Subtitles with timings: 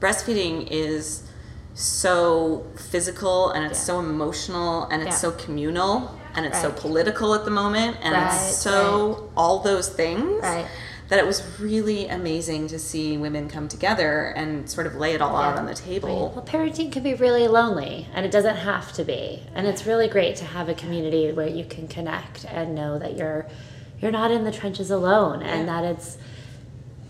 [0.00, 1.22] breastfeeding is
[1.74, 3.84] so physical and it's Yeah.
[3.84, 5.16] so emotional and it's Yeah.
[5.16, 9.88] so communal and it's so political at the moment and Right, it's so all those
[9.88, 10.66] things Right.
[11.08, 15.22] that it was really amazing to see women come together and sort of lay it
[15.22, 16.32] all out on the table.
[16.34, 19.44] Well, parenting can be really lonely, and it doesn't have to be.
[19.54, 23.16] And it's really great to have a community where you can connect and know that
[23.16, 23.46] you're
[24.00, 25.80] you're not in the trenches alone, and Yeah.
[25.80, 26.18] that it's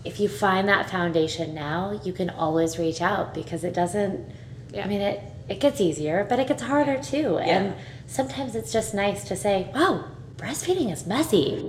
[0.05, 4.29] if you find that foundation now, you can always reach out because it doesn't.
[4.73, 4.85] Yeah.
[4.85, 7.39] I mean, it it gets easier, but it gets harder too.
[7.39, 7.45] Yeah.
[7.45, 7.75] And
[8.07, 10.05] sometimes it's just nice to say, "Wow,
[10.37, 11.65] breastfeeding is messy."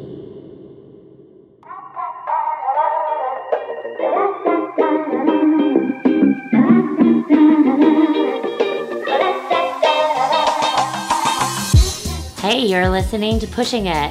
[12.41, 14.10] Hey, you're listening to Pushing It,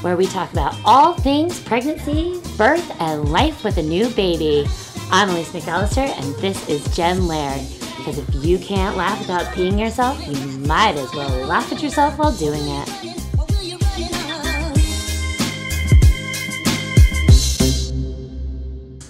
[0.00, 4.68] where we talk about all things pregnancy, birth, and life with a new baby.
[5.10, 7.60] I'm Elise McAllister, and this is Jen Laird.
[7.96, 12.16] Because if you can't laugh without peeing yourself, you might as well laugh at yourself
[12.18, 13.14] while doing it.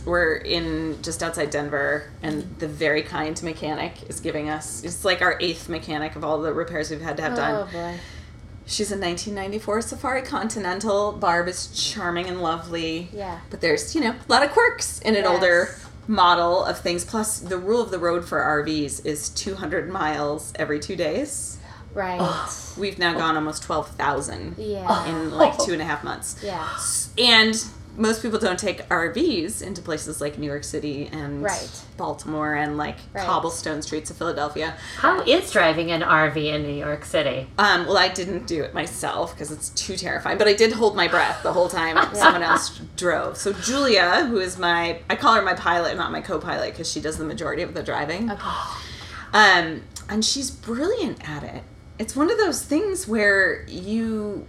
[0.07, 4.85] We're in just outside Denver, and the very kind mechanic is giving us.
[4.85, 7.69] It's like our eighth mechanic of all the repairs we've had to have oh, done.
[7.69, 7.99] Oh boy.
[8.67, 11.13] She's a 1994 Safari Continental.
[11.13, 13.09] Barb is charming and lovely.
[13.13, 13.41] Yeah.
[13.51, 15.33] But there's, you know, a lot of quirks in an Yes.
[15.33, 15.77] older
[16.09, 17.05] model of things.
[17.05, 21.59] Plus, the rule of the road for RVs is 200 miles every two days.
[21.93, 22.21] Right.
[22.77, 23.19] We've now oh.
[23.19, 25.07] gone almost 12,000 Yeah.
[25.09, 26.37] in like two and a half months.
[26.43, 26.69] Yeah.
[27.19, 27.55] And
[27.97, 31.71] most people don't take RVs into places like New York City and Right.
[31.97, 33.25] Baltimore and like Right.
[33.25, 34.75] cobblestone streets of Philadelphia.
[34.97, 37.49] How is driving an RV in New York City?
[37.59, 40.97] Um, well, I didn't do it myself because it's too terrifying, but I did hold
[40.97, 43.37] my breath the whole time someone else drove.
[43.37, 47.01] So Julia, who is my, I call her my pilot, not my co-pilot, because she
[47.01, 48.31] does the majority of the driving.
[48.31, 48.49] Okay.
[49.33, 51.63] Um, and she's brilliant at it.
[51.99, 54.47] It's one of those things where you,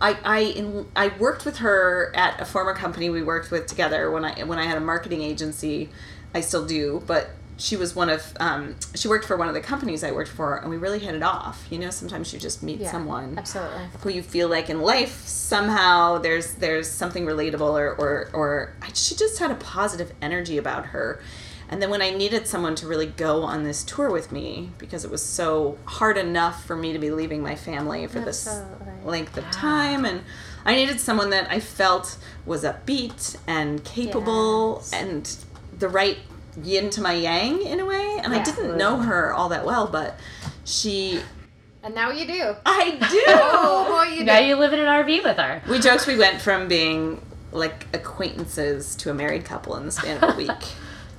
[0.00, 4.10] I, I, in, I worked with her at a former company we worked with together
[4.10, 5.88] when I when I had a marketing agency.
[6.34, 9.60] I still do, but she was one of um, she worked for one of the
[9.60, 11.64] companies I worked for, and we really hit it off.
[11.70, 12.90] You know, sometimes you just meet Yeah.
[12.90, 13.86] someone Absolutely.
[14.00, 18.88] who you feel like in life somehow there's there's something relatable or or, or I,
[18.92, 21.22] she just had a positive energy about her
[21.68, 25.04] and then when i needed someone to really go on this tour with me because
[25.04, 29.04] it was so hard enough for me to be leaving my family for this Absolutely.
[29.10, 30.22] length of time and
[30.64, 32.16] i needed someone that i felt
[32.46, 34.92] was upbeat and capable Yes.
[34.92, 35.36] and
[35.78, 36.18] the right
[36.62, 39.86] yin to my yang in a way and i didn't know her all that well
[39.88, 40.18] but
[40.64, 41.20] she
[41.82, 42.54] And now you do.
[42.64, 44.46] i do Oh boy, you Now do.
[44.46, 45.60] you live in an RV with her.
[45.68, 47.20] We joked we went from being
[47.52, 50.50] like acquaintances to a married couple in the span of a week.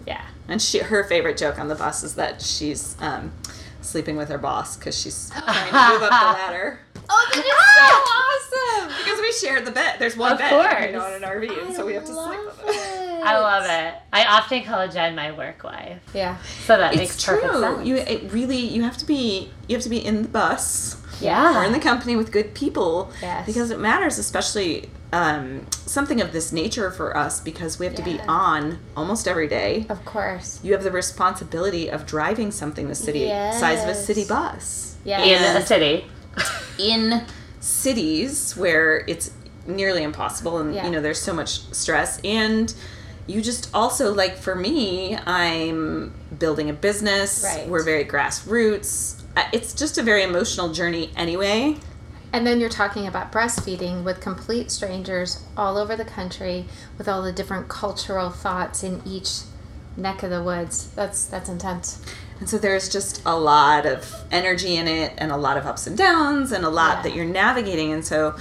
[0.07, 0.25] Yeah.
[0.47, 3.31] And she, her favorite joke on the bus is that she's um,
[3.81, 6.79] sleeping with her boss because she's trying to move up the ladder.
[7.07, 9.03] Oh, that is so awesome.
[9.03, 9.97] Because we share the bed.
[9.99, 10.85] There's one Of bed, course.
[10.85, 13.23] you know, in an RV, and so we have to sleep with it.
[13.25, 13.95] I love it.
[14.13, 15.99] I often call Jen my work wife.
[16.13, 16.37] Yeah.
[16.65, 17.59] So that It's makes perfect true.
[17.61, 17.87] sense.
[17.87, 21.59] You it really you have to be you have to be in the bus yeah.
[21.59, 23.45] or in the company with good people Yes.
[23.47, 24.89] because it matters, especially
[25.19, 25.65] um,
[25.95, 29.85] something of this nature for us because we have to be on almost every day.
[29.89, 30.59] Of course.
[30.63, 33.27] you have the responsibility of driving something the city
[33.63, 35.21] size of a city bus Yeah.
[35.23, 36.05] in a city.
[36.77, 37.23] in
[37.61, 39.31] cities where it's
[39.67, 40.85] nearly impossible and Yeah.
[40.85, 42.73] you know there's so much stress and
[43.25, 47.67] you just also like for me i'm building a business Right.
[47.67, 51.77] we're very grassroots Uh, it's just a very emotional journey anyway
[52.35, 56.65] And then you're talking about breastfeeding with complete strangers all over the country
[56.97, 59.43] with all the different cultural thoughts in each
[59.95, 60.89] neck of the woods.
[60.95, 62.01] That's that's intense.
[62.41, 65.87] And so there's just a lot of energy in it and a lot of ups
[65.87, 67.03] and downs and a lot Yeah.
[67.03, 67.93] that you're navigating.
[67.93, 68.35] And so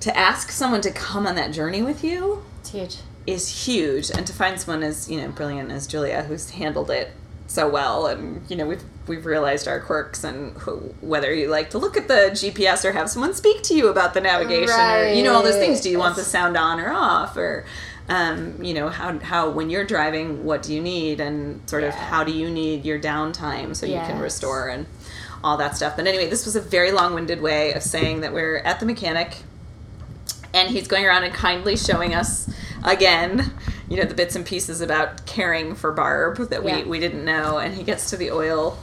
[0.00, 2.96] to ask someone to come on that journey with you It's huge.
[3.26, 4.10] is huge.
[4.10, 7.12] And to find someone as, you know, brilliant as Julia who's handled it
[7.46, 11.70] so well and you know we've we've realized our quirks and who, whether you like
[11.70, 15.06] to look at the GPS or have someone speak to you about the navigation or
[15.08, 15.80] you know all those things.
[15.80, 17.36] Do you want the sound on or off?
[17.36, 17.66] Or
[18.08, 21.20] um, you know how how when you're driving what do you need?
[21.20, 24.86] And sort of how do you need your downtime so you can restore and
[25.42, 25.96] all that stuff.
[25.96, 29.36] But anyway this was a very long-winded way of saying that we're at the mechanic
[30.54, 32.48] and he's going around and kindly showing us
[32.84, 33.52] again
[33.94, 36.78] you know the bits and pieces about caring for barb that Yeah.
[36.78, 38.76] we, we didn't know and he gets to the oil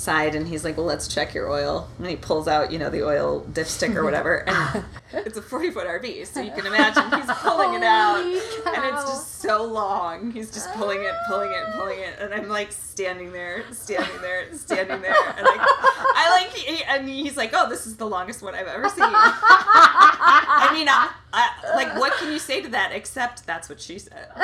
[0.00, 1.88] side and he's like, Well, let's check your oil.
[1.98, 4.48] And he pulls out, you know, the oil dipstick or whatever.
[4.48, 6.26] And it's a 40 foot RV.
[6.26, 8.22] So you can imagine he's pulling it out.
[8.22, 8.38] Holy
[8.76, 10.30] And it's just so long.
[10.32, 12.16] He's just pulling it, pulling it, pulling it.
[12.18, 15.14] And I'm like standing there, standing there, standing there.
[15.36, 18.66] And I, I like, he- and he's like, Oh, this is the longest one I've
[18.66, 19.04] ever seen.
[19.04, 23.98] I mean, I, I, like, what can you say to that except that's what she
[23.98, 24.28] said?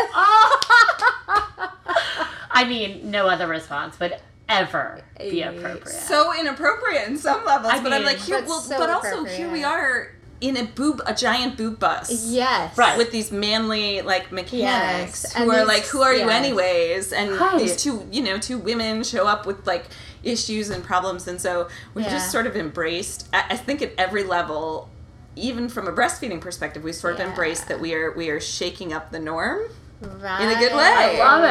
[2.59, 4.17] I mean, no other response would
[4.49, 5.89] ever be Eh, appropriate.
[5.89, 7.73] so inappropriate in some levels.
[7.73, 11.01] I but I'm like, here, well, so but also here we are in a boob,
[11.07, 12.27] a giant boob bus.
[12.31, 12.77] Yes.
[12.77, 12.99] Right.
[12.99, 17.13] With these manly like mechanics Yes, who and are these- like, who are you anyways?
[17.13, 17.59] And Right.
[17.59, 19.87] these two, you know, two women show up with like
[20.23, 22.11] issues and problems, and so we Yeah.
[22.11, 23.29] just sort of embraced.
[23.33, 24.91] I, I think at every level,
[25.37, 27.27] even from a breastfeeding perspective, we sort of Yeah.
[27.29, 29.61] embraced that we are we are shaking up the norm.
[30.03, 30.43] Right.
[30.43, 30.83] In a good way.
[30.85, 31.45] I love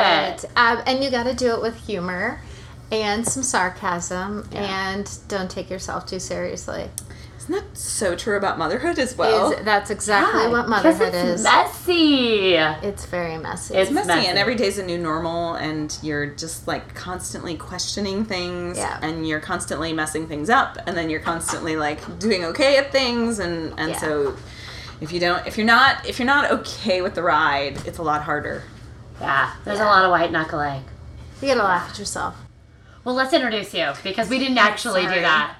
[0.43, 0.45] it.
[0.55, 2.39] Um, and you got to do it with humor
[2.91, 4.91] and some sarcasm Yeah.
[4.93, 6.89] and don't take yourself too seriously.
[7.37, 9.51] Isn't that so true about motherhood as well?
[9.51, 11.43] Is, that's exactly Yeah, what 'cause motherhood it's is.
[11.43, 12.55] messy.
[12.55, 13.75] It's very messy.
[13.75, 14.27] It's messy, messy.
[14.27, 18.97] and every day's a new normal and you're just like constantly questioning things Yeah.
[19.01, 23.37] and you're constantly messing things up and then you're constantly like doing okay at things
[23.39, 23.97] and and Yeah.
[23.99, 24.33] so
[25.01, 28.03] if you don't if you're not if you're not okay with the ride it's a
[28.03, 28.63] lot harder
[29.21, 29.85] Yeah, there's Yeah.
[29.85, 30.83] a lot of white knuckling.
[31.41, 32.33] you gotta laugh at yourself.
[33.05, 35.55] Well, let's introduce you because we didn't actually do that.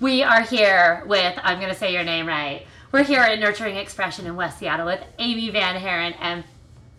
[0.00, 2.66] We are here with, I'm going to say your name right.
[2.92, 6.44] We're here at Nurturing Expression in West Seattle with Amy VanHaren and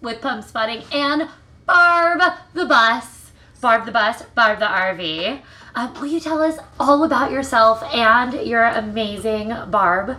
[0.02, 1.30] with Pump Spotting and
[1.66, 2.22] Barb
[2.54, 3.32] the Bus.
[3.62, 5.42] Barb the Bus, Barb the RV.
[5.74, 10.18] Uh, will you tell us all about yourself and your amazing Barb?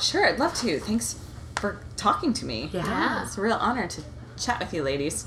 [0.00, 1.20] sure i'd love to thanks
[1.54, 3.22] for talking to me Yeah.
[3.22, 4.02] it's a real honor to
[4.36, 5.24] chat with you ladies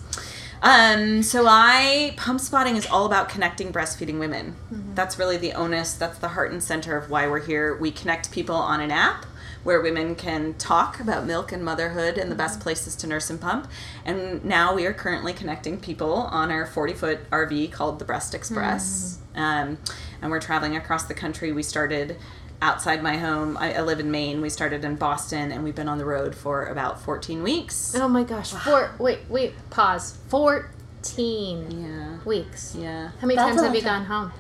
[0.62, 4.56] um, so I pump spotting is all about connecting breastfeeding women.
[4.96, 5.94] That's really the onus.
[5.94, 7.76] That's the heart and center of why we're here.
[7.76, 9.26] We connect people on an app
[9.64, 13.42] where women can talk about milk and motherhood and the best places to nurse and
[13.42, 13.70] pump.
[14.06, 18.34] And now we are currently connecting people on our 40 foot RV called the Breast
[18.34, 19.20] Express.
[19.36, 19.78] Um,
[20.22, 21.52] and we're traveling across the country.
[21.52, 22.18] We started
[22.62, 23.58] outside my home.
[23.58, 24.42] I, I live in Maine.
[24.42, 27.96] We started in Boston and we've been on the road for about 14 weeks.
[27.96, 28.52] Oh my gosh.
[28.52, 28.92] Four.
[29.00, 29.20] Wait.
[29.30, 29.54] Wait.
[29.70, 30.18] Pause.
[30.28, 32.18] Fourteen Yeah.
[32.26, 32.76] weeks.
[32.78, 33.10] Yeah.
[33.20, 34.04] How many That's times have you time.
[34.04, 34.32] gone home?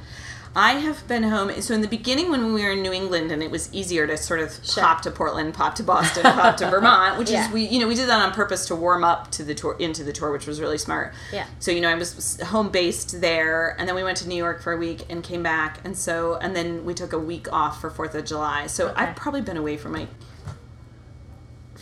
[0.56, 1.52] I have been home.
[1.62, 4.18] So in the beginning, when we were in New England, and it was easier to
[4.18, 4.84] sort of Sure.
[4.84, 7.46] pop to Portland, pop to Boston, pop to Vermont, which Yeah.
[7.48, 9.76] is we you know we did that on purpose to warm up to the tour
[9.80, 11.14] into the tour, which was really smart.
[11.32, 11.46] Yeah.
[11.60, 14.62] So you know I was home based there, and then we went to New York
[14.62, 17.80] for a week and came back, and so and then we took a week off
[17.82, 18.68] for Fourth of July.
[18.68, 18.96] So Okay.
[19.04, 20.08] I've probably been away from my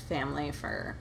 [0.10, 0.96] family for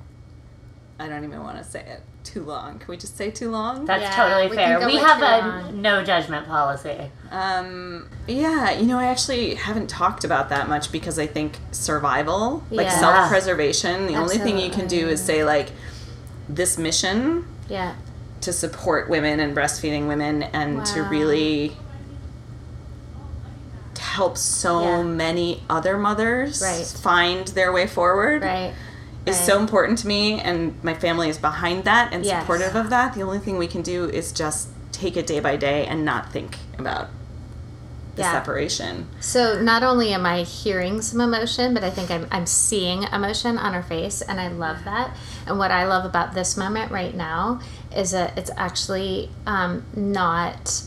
[0.98, 2.78] I don't even want to say it too long.
[2.78, 3.84] Can we just say too long?
[3.84, 4.86] That's Yeah, totally we fair.
[4.86, 5.82] We have a on.
[5.82, 7.10] no judgment policy.
[7.32, 12.62] Um, yeah, you know, I actually haven't talked about that much because I think survival,
[12.70, 15.72] like self preservation, the only thing you can do is say, like,
[16.48, 17.94] this mission Yeah.
[18.42, 21.76] to support women and breastfeeding women and to really
[23.98, 25.02] help so Yeah.
[25.02, 26.86] many other mothers Right.
[26.86, 28.72] find their way forward Right.
[29.26, 32.40] Is so important to me and my family is behind that and Yes.
[32.42, 33.14] supportive of that.
[33.14, 36.30] The only thing we can do is just take it day by day and not
[36.30, 37.08] think about
[38.16, 38.32] the Yeah.
[38.32, 39.08] separation.
[39.20, 43.58] So not only am I hearing some emotion, but I think I'm, I'm seeing emotion
[43.58, 45.10] on her face, and I love that.
[45.48, 47.60] And what I love about this moment right now
[47.96, 50.82] is that it's actually um, not.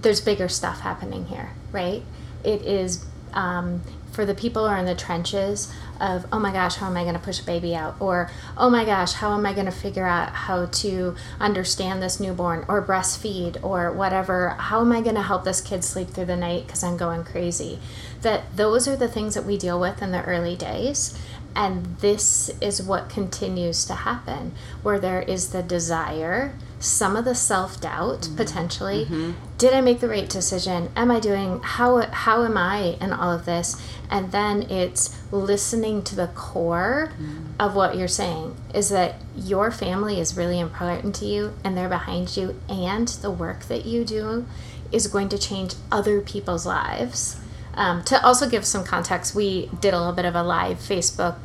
[0.00, 2.02] There's bigger stuff happening here, right?
[2.42, 3.82] It is um,
[4.12, 5.70] for the people who are in the trenches
[6.00, 7.94] of oh my gosh how am i going to push a baby out?
[8.00, 12.20] or oh my gosh how am i going to figure out how to understand this
[12.20, 12.64] newborn?
[12.68, 16.36] or breastfeed or whatever how am i going to help this kid sleep through the
[16.36, 17.78] night because i'm going crazy?
[18.22, 21.18] That those are the things that we deal with in the early days
[21.54, 24.52] and this is what continues to happen
[24.82, 28.36] where there is the desire some of the self-doubt mm-hmm.
[28.36, 29.04] potentially.
[29.04, 29.32] Mm-hmm.
[29.58, 30.90] Did i make the right decision?
[30.96, 33.80] Am i doing how how am i in all of this?
[34.10, 37.52] And then it's listening to the core mm-hmm.
[37.60, 41.88] of what you're saying is that your family is really important to you and they're
[41.88, 44.46] behind you and the work that you do
[44.90, 47.36] is going to change other people's lives.
[47.74, 51.36] Um, to also give some context we did a little bit of a live facebook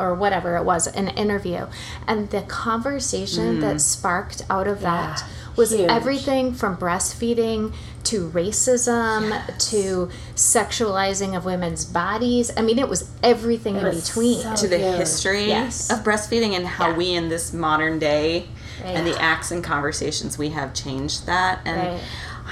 [0.00, 1.66] or whatever it was an interview
[2.08, 3.80] and the conversation that mm.
[3.80, 5.22] sparked out of that
[5.56, 5.90] was huge.
[5.90, 7.72] everything from breastfeeding
[8.04, 9.20] to racism
[9.58, 14.68] to sexualizing of women's bodies i mean it was everything in was between so to
[14.68, 14.96] the Huge.
[14.96, 15.90] history Yes.
[15.90, 16.96] of breastfeeding and how Yeah.
[16.96, 18.46] we in this modern day
[18.84, 22.00] and the acts and conversations we have changed that and Right.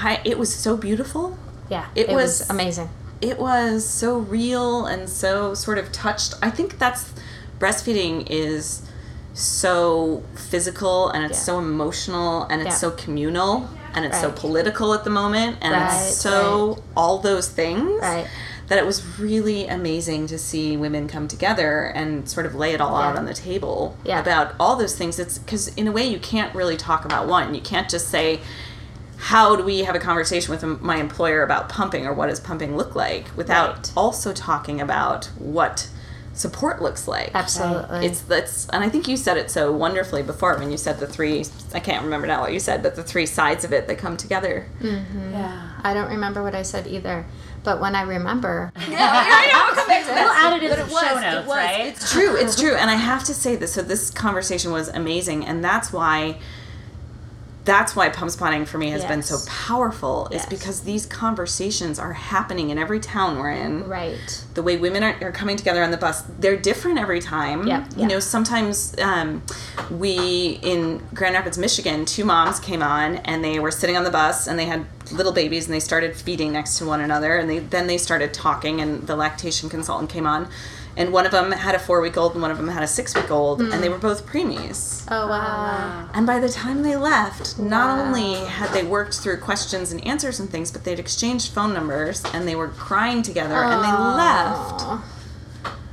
[0.01, 1.37] I, it was so beautiful
[1.69, 2.89] Yeah, It it, was, was- amazing.
[3.21, 6.33] it was so real and so sort of touched.
[6.41, 7.11] I think that's
[7.59, 8.81] breastfeeding is
[9.33, 11.43] so physical and it's Yeah.
[11.43, 12.75] so emotional and it's Yeah.
[12.77, 17.47] so communal and it's so political at the moment and Right, it's so all those
[17.47, 18.27] things Right.
[18.67, 22.81] that it was really amazing to see women come together and sort of lay it
[22.81, 24.19] all out on the table Yeah.
[24.19, 25.17] about all those things.
[25.19, 27.53] It's because in a way you can't really talk about one.
[27.55, 28.41] You can't just say
[29.17, 32.77] how do we have a conversation with my employer about pumping or what does pumping
[32.77, 33.91] look like without Right.
[33.97, 35.87] also talking about what
[36.33, 37.31] support looks like.
[37.33, 38.05] Absolutely.
[38.05, 41.07] It's that's and I think you said it so wonderfully before when you said the
[41.07, 43.97] three I can't remember now what you said, but the three sides of it that
[43.97, 44.67] come together.
[44.81, 45.33] Mm-hmm.
[45.33, 45.71] Yeah.
[45.83, 47.25] I don't remember what I said either,
[47.63, 51.55] but when I remember, We'll add it in But the it was, show it was.
[51.55, 51.85] right?
[51.87, 52.35] It's true.
[52.35, 52.75] It's true.
[52.75, 53.73] And I have to say this.
[53.73, 56.39] So this conversation was amazing, and that's why.
[57.69, 59.45] That's why pump spotting for me has been so Yes.
[59.67, 60.27] powerful.
[60.31, 63.87] Is because these conversations are happening in every town we're in.
[63.87, 67.67] right, The way women are, are coming together on the bus, they're different every time.
[67.67, 68.09] Yep, You yep.
[68.09, 69.43] know, sometimes um,
[69.91, 74.11] we in Grand Rapids, Michigan, two moms came on and they were sitting on the
[74.11, 77.49] bus and they had little babies and they started feeding next to one another and
[77.49, 80.47] they then they started talking and the lactation consultant came on
[80.99, 82.87] and one of them had a four week old and one of them had a
[82.87, 85.07] six week old and they were both preemies.
[85.09, 89.91] oh wow, And by the time they left, not only had they worked through questions
[89.91, 93.83] and answers and things, but they'd exchanged phone numbers and they were crying together and
[93.83, 95.03] they left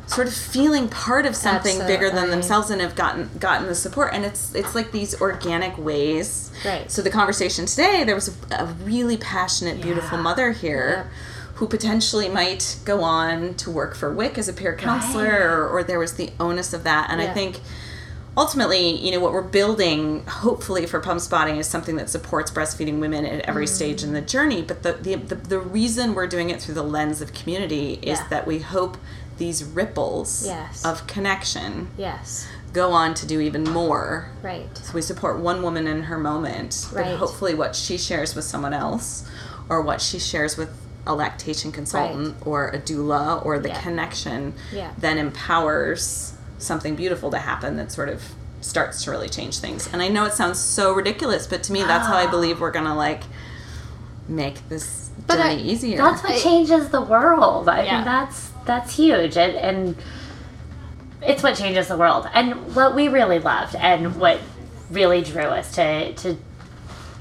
[0.08, 4.12] sort of feeling part of something bigger than themselves and have gotten gotten the support.
[4.12, 6.50] And it's it's like these organic ways.
[6.64, 6.90] Right.
[6.90, 11.10] so the conversation today there was a, a really passionate beautiful mother here
[11.56, 15.82] who potentially might go on to work for WIC as a peer counselor or, or
[15.84, 17.60] there was the onus of that and I think
[18.36, 23.00] ultimately, you know, what we're building, hopefully for pump spotting, is something that supports breastfeeding
[23.00, 23.68] women at every mm.
[23.68, 24.62] stage in the journey.
[24.62, 28.18] But the, the, the, the reason we're doing it through the lens of community is
[28.18, 28.26] Yeah.
[28.28, 28.98] that we hope
[29.38, 30.84] these ripples Yes.
[30.84, 34.30] of connection yes, go on to do even more.
[34.42, 37.16] right, So we support one woman in her moment, but Right.
[37.16, 39.24] hopefully what she shares with someone else
[39.68, 40.70] or what she shares with
[41.06, 43.80] a lactation consultant or a doula or the Yeah.
[43.80, 44.90] connection Yeah.
[44.98, 48.22] then empowers something beautiful to happen that sort of
[48.60, 49.88] starts to really change things.
[49.92, 52.30] And I know it sounds so ridiculous, but to me that's how I ah.
[52.30, 53.22] believe we're going to like
[54.28, 55.98] make this But journey I- easier.
[55.98, 57.68] That's what changes the world.
[57.68, 57.90] I Yeah.
[57.90, 59.96] think that's that's huge, and and
[61.22, 62.28] it's what changes the world.
[62.34, 64.40] And what we really loved, and what
[64.90, 66.36] really drew us to to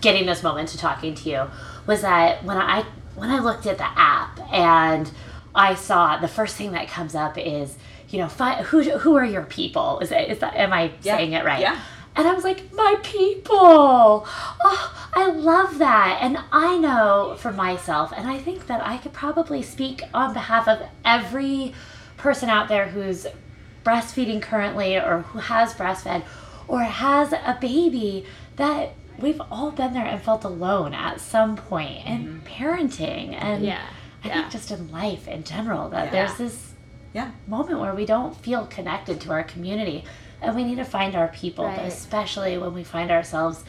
[0.02, 1.44] getting this moment to talking to you,
[1.86, 5.10] was that when I when I looked at the app and
[5.54, 7.78] I saw the first thing that comes up is
[8.10, 10.00] you know fi- who who are your people?
[10.00, 11.18] Is it is that am I Yeah.
[11.18, 11.60] saying it right?
[11.62, 11.80] Yeah.
[12.18, 14.26] And I was like, my people.
[14.64, 16.20] Oh, I love that.
[16.22, 20.66] And I know for myself, and I think that I could probably speak on behalf
[20.70, 21.74] of every
[22.16, 23.28] person out there who's
[23.84, 26.24] breastfeeding currently or who has breastfed
[26.70, 32.06] or has a baby that we've all been there and felt alone at some point
[32.06, 32.48] in mm-hmm.
[32.48, 33.82] parenting and Yeah,
[34.24, 34.34] I yeah.
[34.42, 36.12] think just in life in general that Yeah.
[36.12, 36.74] there's this
[37.14, 37.32] yeah.
[37.48, 40.04] moment where we don't feel connected to our community
[40.42, 41.88] and we need to find our people but Right.
[41.88, 43.64] especially when we find ourselves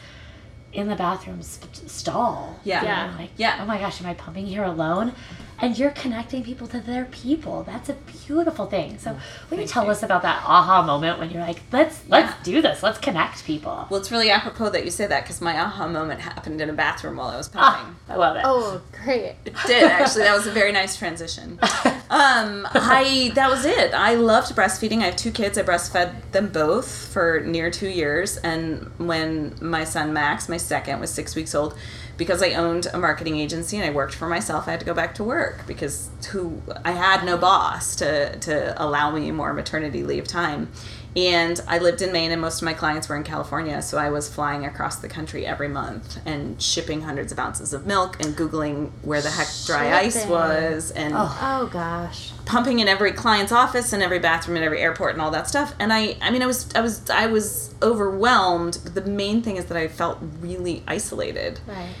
[0.73, 2.83] in the bathroom st- stall Yeah.
[2.83, 3.15] Yeah.
[3.17, 3.59] like Yeah.
[3.61, 5.13] oh my gosh am i pumping here alone
[5.59, 7.93] and you're connecting people to their people that's a
[8.25, 9.17] beautiful thing so
[9.49, 9.91] will you tell you.
[9.91, 12.43] us about that aha moment when you're like let's let's Yeah.
[12.43, 15.59] do this let's connect people Well, it's really apropos that you say that because my
[15.59, 17.95] aha moment happened in a bathroom while I was ah, pumping.
[18.09, 20.23] i love it oh great, It did actually.
[20.23, 21.59] That was a very nice transition.
[22.09, 23.93] Um, I that was it.
[23.93, 25.01] I loved breastfeeding.
[25.01, 25.57] I have two kids.
[25.57, 30.99] I breastfed them both for near two years, and when my son Max, my second,
[31.01, 31.77] was six weeks old,
[32.15, 34.93] because I owned a marketing agency and I worked for myself, I had to go
[34.93, 40.03] back to work because who I had no boss to to allow me more maternity
[40.03, 40.71] leave time.
[41.17, 44.11] And I lived in Maine, and most of my clients were in California, so I
[44.11, 48.35] was flying across the country every month and shipping hundreds of ounces of milk and
[48.35, 51.39] Googling where the heck dry ice was and oh.
[51.41, 51.69] oh.
[51.73, 55.47] Gosh, pumping in every client's office and every bathroom in every airport and all that
[55.47, 55.73] stuff.
[55.79, 58.75] And I, I mean, I was, I was, I was overwhelmed.
[58.75, 61.61] The main thing is that I felt really isolated.
[61.65, 61.95] Right,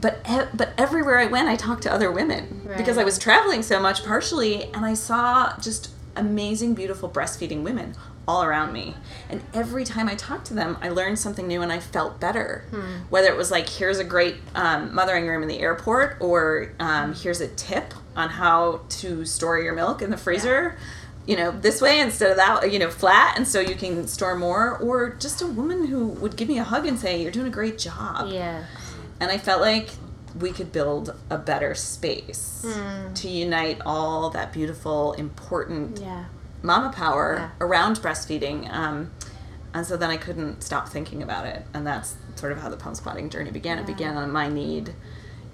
[0.00, 3.80] but but everywhere I went, I talked to other women because I was traveling so
[3.80, 7.96] much, partially, and I saw just amazing, beautiful breastfeeding women
[8.28, 8.94] all around me.
[9.28, 12.64] And every time I talked to them, I learned something new, and I felt better.
[13.10, 17.14] Whether it was like, here's a great um, mothering room in the airport, or um,
[17.14, 20.76] here's a tip on how to store your milk in the freezer.
[21.26, 24.34] You know, this way instead of that, you know, flat, and so you can store
[24.36, 27.46] more, or just a woman who would give me a hug and say, You're doing
[27.46, 28.64] a great job yeah,
[29.20, 29.90] and I felt like
[30.38, 32.64] we could build a better space
[33.14, 36.24] to unite all that beautiful, important Yeah.
[36.62, 37.48] Mama power Yeah.
[37.66, 38.72] around breastfeeding.
[38.72, 39.10] Um,
[39.74, 41.64] and so then I couldn't stop thinking about it.
[41.74, 43.78] And that's sort of how the pump spotting journey began.
[43.78, 44.94] It began on my need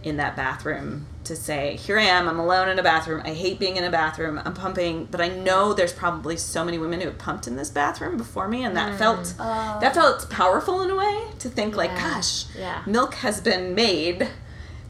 [0.02, 3.20] in that bathroom to say, here I am, I'm alone in a bathroom.
[3.24, 4.40] I hate being in a bathroom.
[4.44, 7.68] I'm pumping, but I know there's probably so many women who have pumped in this
[7.70, 11.94] bathroom before me and that felt that felt powerful in a way to think like,
[11.96, 12.82] gosh, Yeah.
[12.86, 14.28] milk has been made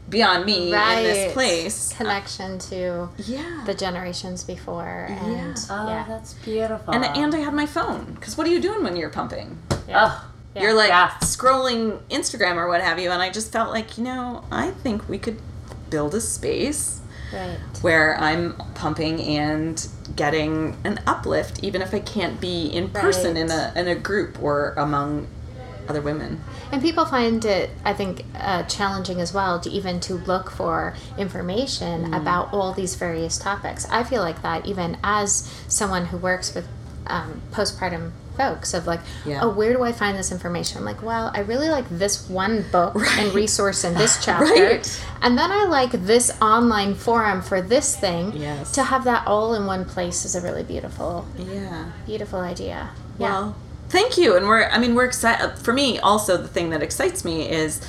[0.09, 1.93] beyond me in this place.
[1.93, 3.63] Uh, Connection to Yeah.
[3.65, 5.07] the generations before.
[5.09, 5.63] And Yeah.
[5.69, 6.05] Oh, yeah.
[6.07, 6.93] that's beautiful.
[6.93, 9.57] and and I had my phone because what are you doing when you're pumping?
[9.87, 10.05] yeah.
[10.07, 10.25] oh,
[10.55, 10.63] Yeah.
[10.63, 11.11] You're like Yeah.
[11.21, 15.07] scrolling Instagram or what have you, and I just felt like you know I think
[15.07, 15.39] we could
[15.89, 17.01] build a space
[17.33, 17.57] Right.
[17.81, 23.51] where I'm pumping and getting an uplift, even if I can't be in person in
[23.51, 25.27] a in a group or among
[25.89, 26.39] other women.
[26.71, 30.93] And people find it, I think, uh, challenging as well to even to look for
[31.17, 32.17] information Mm.
[32.21, 33.87] about all these various topics.
[33.89, 36.67] I feel like that even as someone who works with
[37.07, 39.39] um, postpartum folks of like, Yeah.
[39.41, 40.77] oh, where do I find this information?
[40.77, 45.01] I'm like, well, I really like this one book and resource in this chapter, Right.
[45.23, 48.33] and then I like this online forum for this thing.
[48.35, 48.71] Yes.
[48.73, 51.85] To have that all in one place is a really beautiful, Yeah.
[52.05, 52.89] beautiful idea.
[53.17, 53.55] Well,
[53.89, 54.35] thank you.
[54.35, 55.43] And we're, I mean, we're excited.
[55.43, 57.81] Uh, for me, also, the thing that excites me is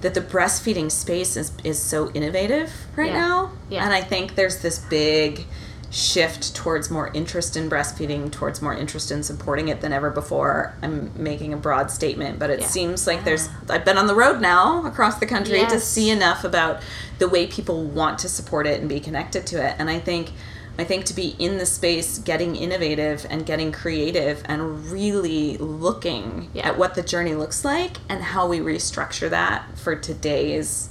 [0.00, 3.18] that the breastfeeding space is, is so innovative right Yeah.
[3.18, 3.50] now.
[3.68, 3.84] Yeah.
[3.84, 5.44] And I think there's this big
[5.90, 10.74] shift towards more interest in breastfeeding, towards more interest in supporting it than ever before.
[10.82, 12.66] I'm making a broad statement, but it Yeah.
[12.66, 16.44] seems like there's, I've been on the road now across the country to see enough
[16.44, 16.80] about
[17.18, 19.76] the way people want to support it and be connected to it.
[19.78, 20.32] And I think
[20.78, 26.50] I think to be in the space, getting innovative and getting creative and really looking
[26.54, 26.68] Yeah.
[26.68, 30.88] at what the journey looks like and how we restructure that for today's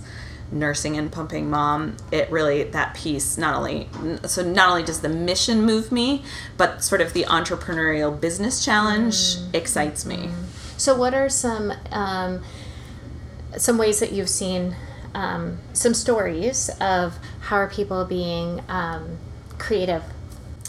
[0.51, 1.95] nursing and pumping mom.
[2.11, 3.89] It really that piece not only
[4.25, 6.23] so not only does the mission move me
[6.57, 10.29] but sort of the entrepreneurial business challenge excites me.
[10.77, 12.43] So, what are some um,
[13.57, 14.75] some ways that you've seen
[15.13, 19.17] um, some stories of how are people being um,
[19.57, 20.03] creative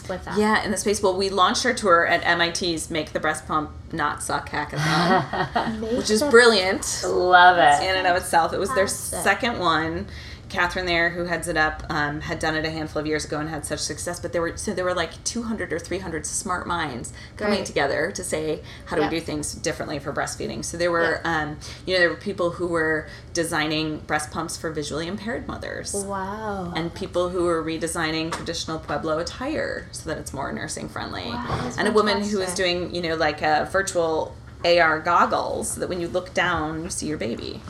[0.07, 0.37] with that?
[0.37, 1.01] Yeah, in the space.
[1.01, 6.09] Well, we launched our tour at MIT's Make the Breast Pump Not Suck Hackathon, which
[6.09, 7.87] is brilliant Love it.
[7.87, 8.53] in and of itself.
[8.53, 10.07] It was their second one.
[10.49, 13.39] Catherine there, who heads it up, um, had done it a handful of years ago
[13.39, 14.19] and had such success.
[14.19, 17.65] But there were so there were like 200 or 300 smart minds coming Right.
[17.65, 20.65] together to say how do we do things differently for breastfeeding.
[20.65, 24.71] So there were, um, you know, there were people who were designing breast pumps for
[24.71, 26.73] visually impaired mothers Wow.
[26.75, 31.29] and people who were redesigning traditional Pueblo attire so that it's more nursing friendly.
[31.31, 34.35] that's and a woman who was doing, you know, like a virtual
[34.65, 37.61] AR goggles so that when you look down, you see your baby.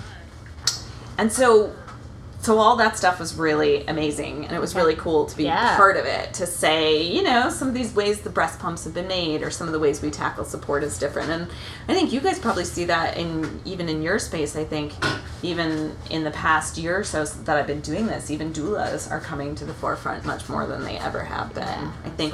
[1.18, 1.74] And so
[2.42, 5.76] so all that stuff was really amazing and it was really cool to be Yeah.
[5.76, 8.94] part of it to say you know some of these ways the breast pumps have
[8.94, 11.30] been made or some of the ways we tackle support is different.
[11.30, 11.48] And
[11.90, 14.94] i think you guys probably see that in even in your space i think
[15.44, 19.20] even in the past year or so that i've been doing this even doulas are
[19.20, 21.92] coming to the forefront much more than they ever have been.
[22.06, 22.34] I think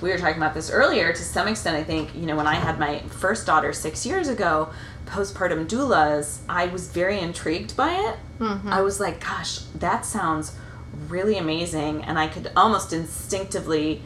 [0.00, 2.54] we were talking about this earlier to some extent i think you know when i
[2.54, 4.68] had my first daughter six years ago
[5.06, 8.68] postpartum doulas i was very intrigued by it mm-hmm.
[8.68, 10.56] i was like gosh that sounds
[11.08, 14.02] really amazing and i could almost instinctively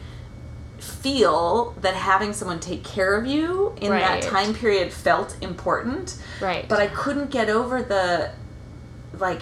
[0.79, 4.01] feel that having someone take care of you in Right.
[4.01, 6.67] that time period felt important Right.
[6.67, 8.31] but i couldn't get over the
[9.17, 9.41] like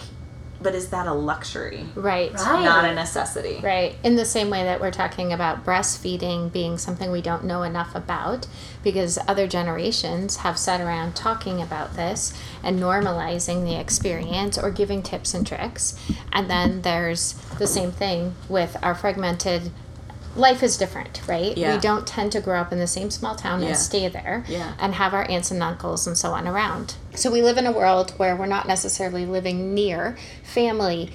[0.62, 2.34] but is that a luxury right.
[2.34, 2.64] Right.
[2.64, 3.96] not a necessity Right.
[4.04, 7.96] In the same way that we're talking about breastfeeding being something we don't know enough
[7.96, 8.48] about,
[8.84, 15.04] because other generations have sat around talking about this and normalizing the experience or giving
[15.04, 16.00] tips and tricks.
[16.32, 19.72] And then there's the same thing with our fragmented
[20.38, 21.58] life is different, right?
[21.58, 21.76] Yeah.
[21.76, 23.70] We don't tend to grow up in the same small town Yeah.
[23.70, 24.74] and stay there Yeah.
[24.80, 26.96] and have our aunts and uncles and so on around.
[27.16, 31.12] So we live in a world where we're not necessarily living near family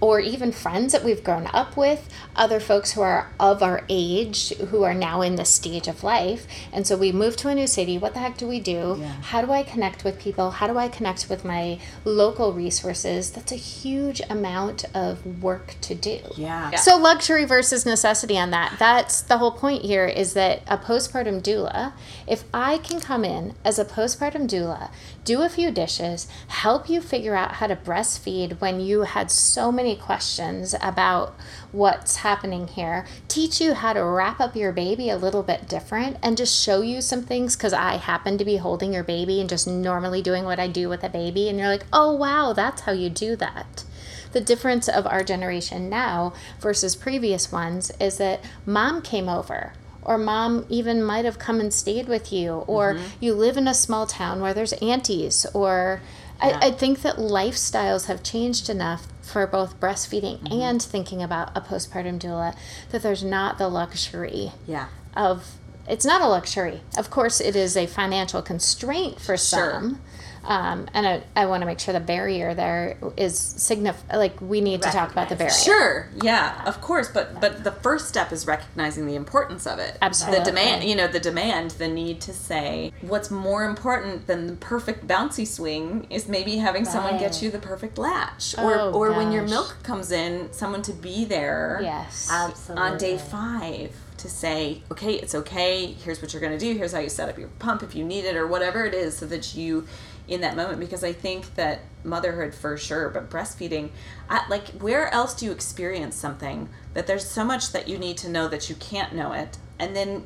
[0.00, 4.54] or even friends that we've grown up with, other folks who are of our age
[4.56, 6.46] who are now in this stage of life.
[6.72, 7.96] And so we move to a new city.
[7.96, 8.96] What the heck do we do?
[8.98, 9.12] Yeah.
[9.22, 10.50] How do I connect with people?
[10.52, 13.30] How do I connect with my local resources?
[13.30, 16.20] That's a huge amount of work to do.
[16.36, 18.76] yeah So luxury versus necessity on that.
[18.78, 21.94] That's the whole point here is that a postpartum doula,
[22.26, 24.90] if I can come in as a postpartum doula,
[25.24, 29.72] do a few dishes, help you figure out how to breastfeed when you had so
[29.72, 31.34] many questions about
[31.72, 36.16] what's happening here, teach you how to wrap up your baby a little bit different
[36.22, 39.48] and just show you some things cuz I happen to be holding your baby and
[39.48, 42.82] just normally doing what I do with a baby and you're like, "Oh wow, that's
[42.82, 43.84] how you do that."
[44.32, 50.18] the difference of our generation now versus previous ones is that mom came over or
[50.18, 53.04] mom even might have come and stayed with you or Mm-hmm.
[53.20, 56.02] you live in a small town where there's aunties or
[56.40, 60.60] I, I think that lifestyles have changed enough for both breastfeeding Mm-hmm.
[60.60, 62.54] and thinking about a postpartum doula
[62.90, 64.86] that there's not the luxury Yeah.
[65.16, 65.56] of
[65.88, 66.80] it's not a luxury.
[66.98, 69.70] Of course, it is a financial constraint for Sure.
[69.72, 70.00] some.
[70.46, 74.60] Um, and I, I want to make sure the barrier there is signif- like we
[74.60, 75.52] need to talk about the barrier.
[75.52, 79.98] Sure, yeah, of course, but but the first step is recognizing the importance of it.
[80.00, 80.38] Absolutely.
[80.38, 84.52] The demand, you know, the demand, the need to say what's more important than the
[84.54, 89.12] perfect bouncy swing is maybe having someone get you the perfect latch or Oh, or
[89.14, 92.28] when your milk comes in, someone to be there Yes.
[92.30, 92.84] Absolutely.
[92.84, 95.86] on day 5 to say, "Okay, it's okay.
[95.92, 96.72] Here's what you're going to do.
[96.78, 99.16] Here's how you set up your pump if you need it or whatever it is
[99.18, 99.86] so that you
[100.28, 103.90] in that moment because I think that motherhood for sure, but breastfeeding,
[104.28, 108.16] I, like where else do you experience something that there's so much that you need
[108.18, 110.24] to know that you can't know it, and then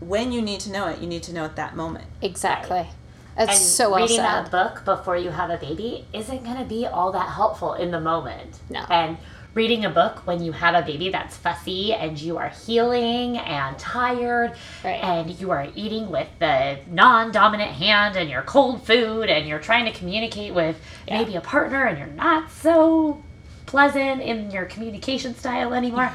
[0.00, 2.06] when you need to know it, you need to know at that moment.
[2.20, 2.88] Exactly.
[3.36, 4.24] That's and so well reading said.
[4.24, 7.90] that book before you have a baby isn't going to be all that helpful in
[7.90, 8.60] the moment.
[8.68, 8.84] No.
[8.90, 9.16] And
[9.54, 13.78] reading a book when you have a baby that's fussy and you are healing and
[13.78, 15.02] tired Right.
[15.02, 19.84] and you are eating with the non-dominant hand and your cold food and you're trying
[19.84, 20.76] to communicate with
[21.08, 23.22] maybe a partner and you're not so
[23.66, 26.10] pleasant in your communication style anymore.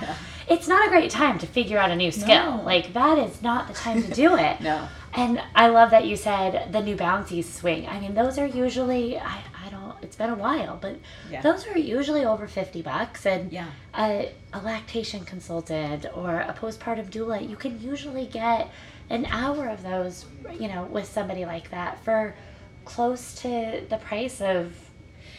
[0.49, 2.57] It's not a great time to figure out a new skill.
[2.57, 2.63] No.
[2.63, 4.61] Like that is not the time to do it.
[4.61, 4.87] No.
[5.13, 7.87] And I love that you said the new bouncy swing.
[7.87, 9.41] I mean, those are usually I,
[10.01, 10.97] It's been a while, but
[11.29, 11.41] Yeah.
[11.41, 13.25] those are usually over fifty bucks.
[13.25, 13.67] And Yeah.
[13.97, 18.69] a, a lactation consultant or a postpartum doula, you can usually get
[19.09, 20.25] an hour of those.
[20.59, 22.35] You know, with somebody like that for
[22.85, 24.73] close to the price of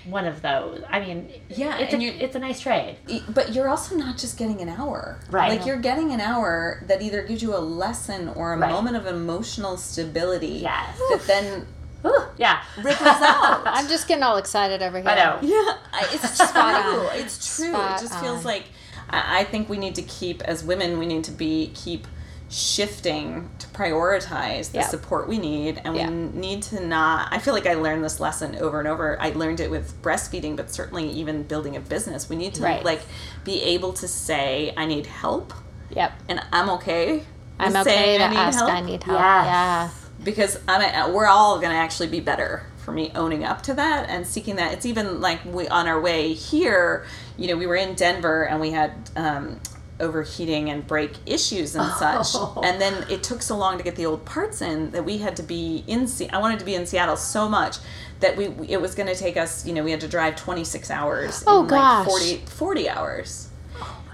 [0.04, 0.82] one of those.
[0.88, 2.96] I mean, Yeah, it's a, it's a nice trade.
[3.28, 5.20] But you're also not just getting an hour.
[5.30, 5.50] Right.
[5.50, 8.70] Like you're getting an hour that either gives you a lesson or a Right.
[8.70, 10.96] moment of emotional stability Yes.
[11.10, 11.66] that then
[12.08, 12.62] Whew, yeah.
[12.78, 13.62] ripples out.
[13.66, 15.08] I'm just getting all excited over here.
[15.10, 15.38] I know.
[15.42, 16.46] Yeah, I- it's true.
[16.46, 17.06] Spot on.
[17.18, 17.70] It's true.
[17.70, 18.44] Spot it just feels on.
[18.44, 18.64] like
[19.10, 20.98] I, I think we need to keep as women.
[20.98, 22.06] We need to be keep
[22.50, 24.86] shifting to prioritize the Yeah.
[24.88, 26.08] support we need, and Yeah.
[26.08, 27.28] we need to not.
[27.32, 29.20] I feel like I learned this lesson over and over.
[29.20, 32.28] I learned it with breastfeeding, but certainly even building a business.
[32.28, 32.84] We need to Right.
[32.84, 33.02] like
[33.44, 35.52] be able to say, "I need help,"
[35.90, 36.12] Yep.
[36.28, 37.24] and I'm okay.
[37.60, 38.58] I'm okay saying to I ask.
[38.58, 39.18] help I need help.
[39.18, 39.46] Yes.
[39.46, 39.88] Yeah.
[40.22, 44.08] Because I'm we're all going to actually be better for me owning up to that
[44.08, 44.72] and seeking that.
[44.72, 48.60] It's even like we on our way here, you know, we were in Denver and
[48.60, 49.60] we had um,
[50.00, 52.60] overheating and brake issues and such, Oh.
[52.64, 55.36] and then it took so long to get the old parts in that we had
[55.36, 56.06] to be in.
[56.06, 57.76] Se- I wanted to be in Seattle so much
[58.20, 59.66] that we it was going to take us.
[59.66, 61.44] You know, we had to drive 26 hours.
[61.46, 62.06] Oh, in gosh.
[62.06, 63.48] Like 40, 40 hours.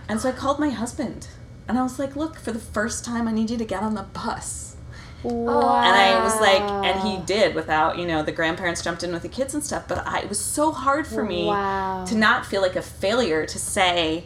[0.09, 1.29] And so I called my husband.
[1.67, 3.95] And I was like, look, for the first time, I need you to get on
[3.95, 4.74] the bus.
[5.25, 5.83] Wow.
[5.83, 9.23] And I was like, and he did without, you know, the grandparents jumped in with
[9.23, 9.89] the kids and stuff.
[9.89, 12.05] But I, it was so hard for me Wow.
[12.07, 14.25] to not feel like a failure to say,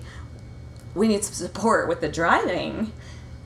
[0.95, 2.93] we need some support with the driving.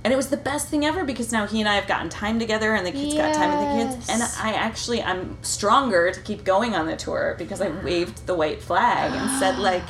[0.04, 2.40] And it was the best thing ever because now he and I have gotten time
[2.40, 4.08] together and the kids got time with the kids.
[4.08, 8.34] And I actually, I'm stronger to keep going on the tour because I waved the
[8.34, 9.84] white flag and said, like,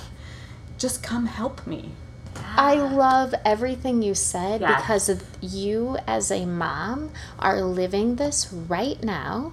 [0.76, 1.92] just come help me.
[2.56, 4.80] I love everything you said Yes.
[4.80, 9.52] because of you as a mom are living this right now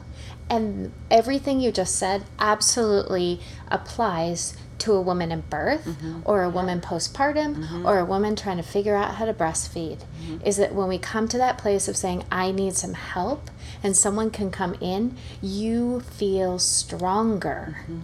[0.50, 6.22] and everything you just said absolutely applies to a woman in birth Mm-hmm.
[6.26, 10.46] or a woman postpartum or a woman trying to figure out how to breastfeed Mm-hmm.
[10.46, 13.50] is that when we come to that place of saying I need some help
[13.84, 18.00] and someone can come in you feel stronger Mm-hmm.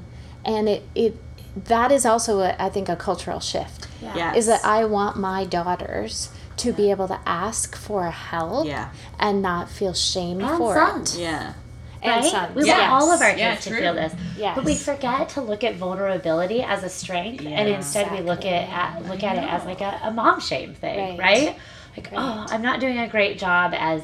[0.46, 1.18] and it it
[1.56, 3.85] that is also a, I think a cultural shift
[4.16, 4.38] Yes.
[4.38, 8.90] is that I want my daughters to be able to ask for help Yeah.
[9.20, 11.16] and not feel shame And for sons.
[11.16, 11.22] it.
[11.22, 11.54] Yeah.
[12.02, 12.32] And right?
[12.32, 12.56] sons.
[12.56, 12.80] We yes.
[12.80, 14.56] want all of our kids Yeah, to feel this, Yes.
[14.56, 17.76] but we forget to look at vulnerability as a strength, and Yeah.
[17.78, 21.18] instead we look at, at look at it as like a, a mom shame thing,
[21.18, 21.20] Right.
[21.48, 21.56] right?
[21.98, 24.02] Like, oh, I'm not doing a great job as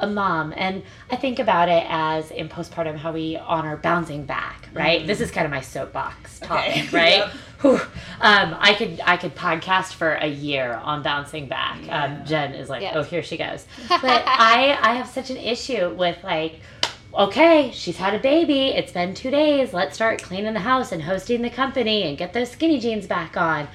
[0.00, 4.68] a mom, and I think about it as in postpartum how we honor bouncing back,
[4.72, 5.06] right?
[5.06, 6.96] This is kind of my soapbox topic, Mm-hmm.
[6.96, 6.96] Okay.
[6.96, 7.18] right?
[7.18, 7.30] Yep.
[7.62, 7.80] Whew.
[8.20, 11.78] Um, I could I could podcast for a year on bouncing back.
[11.88, 12.92] Um, Jen is like, Yeah.
[12.94, 13.66] oh, here she goes.
[13.88, 16.60] But I I have such an issue with like,
[17.12, 18.68] okay, she's had a baby.
[18.68, 19.72] It's been two days.
[19.74, 23.36] Let's start cleaning the house and hosting the company and get those skinny jeans back
[23.36, 23.68] on.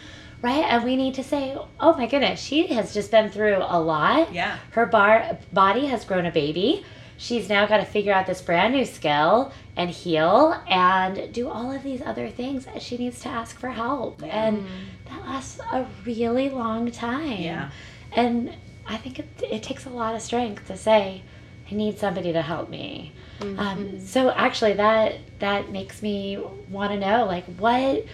[0.46, 0.64] Right?
[0.72, 4.32] And we need to say, oh my goodness, she has just been through a lot.
[4.34, 4.58] Yeah.
[4.72, 6.86] Her bar- body has grown a baby.
[7.18, 11.72] she's now got to figure out this brand new skill and heal and do all
[11.72, 12.68] of these other things.
[12.80, 14.22] She needs to ask for help.
[14.24, 14.66] And
[15.10, 17.42] that lasts a really long time.
[17.42, 17.70] Yeah.
[18.12, 18.56] And
[18.86, 21.24] I think it, it takes a lot of strength to say,
[21.72, 23.14] I need somebody to help me.
[23.42, 26.38] Um, so actually, that that makes me
[26.70, 28.06] want to know, like, what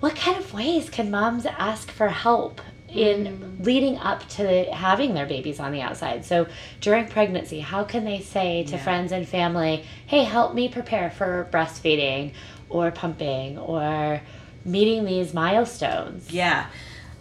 [0.00, 3.64] what kind of ways can moms ask for help in mm.
[3.64, 6.24] leading up to having their babies on the outside?
[6.24, 6.46] So
[6.80, 8.82] during pregnancy, how can they say to Yeah.
[8.82, 12.32] friends and family, "Hey, help me prepare for breastfeeding
[12.68, 14.22] or pumping or
[14.64, 16.66] meeting these milestones?" Yeah.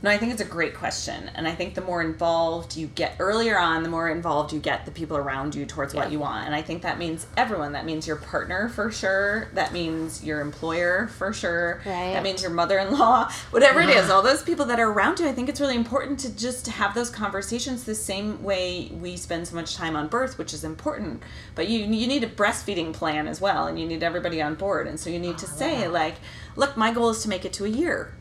[0.02, 1.30] No, I think it's a great question.
[1.36, 4.86] And I think the more involved you get earlier on, the more involved you get
[4.86, 6.46] the people around you towards what you want.
[6.46, 7.74] And I think that means everyone.
[7.74, 9.50] That means your partner for sure.
[9.54, 11.82] That means your employer for sure.
[11.86, 12.14] Right.
[12.14, 13.30] That means your mother in law.
[13.52, 16.20] Whatever it is, all those people that are around you, I think it's really important
[16.22, 20.38] to just have those conversations the same way we spend so much time on birth,
[20.38, 21.22] which is important.
[21.56, 24.88] But you you need a breastfeeding plan as well, and you need everybody on board.
[24.88, 26.16] And so you need to oh, say, like,
[26.56, 28.14] look, my goal is to make it to a year.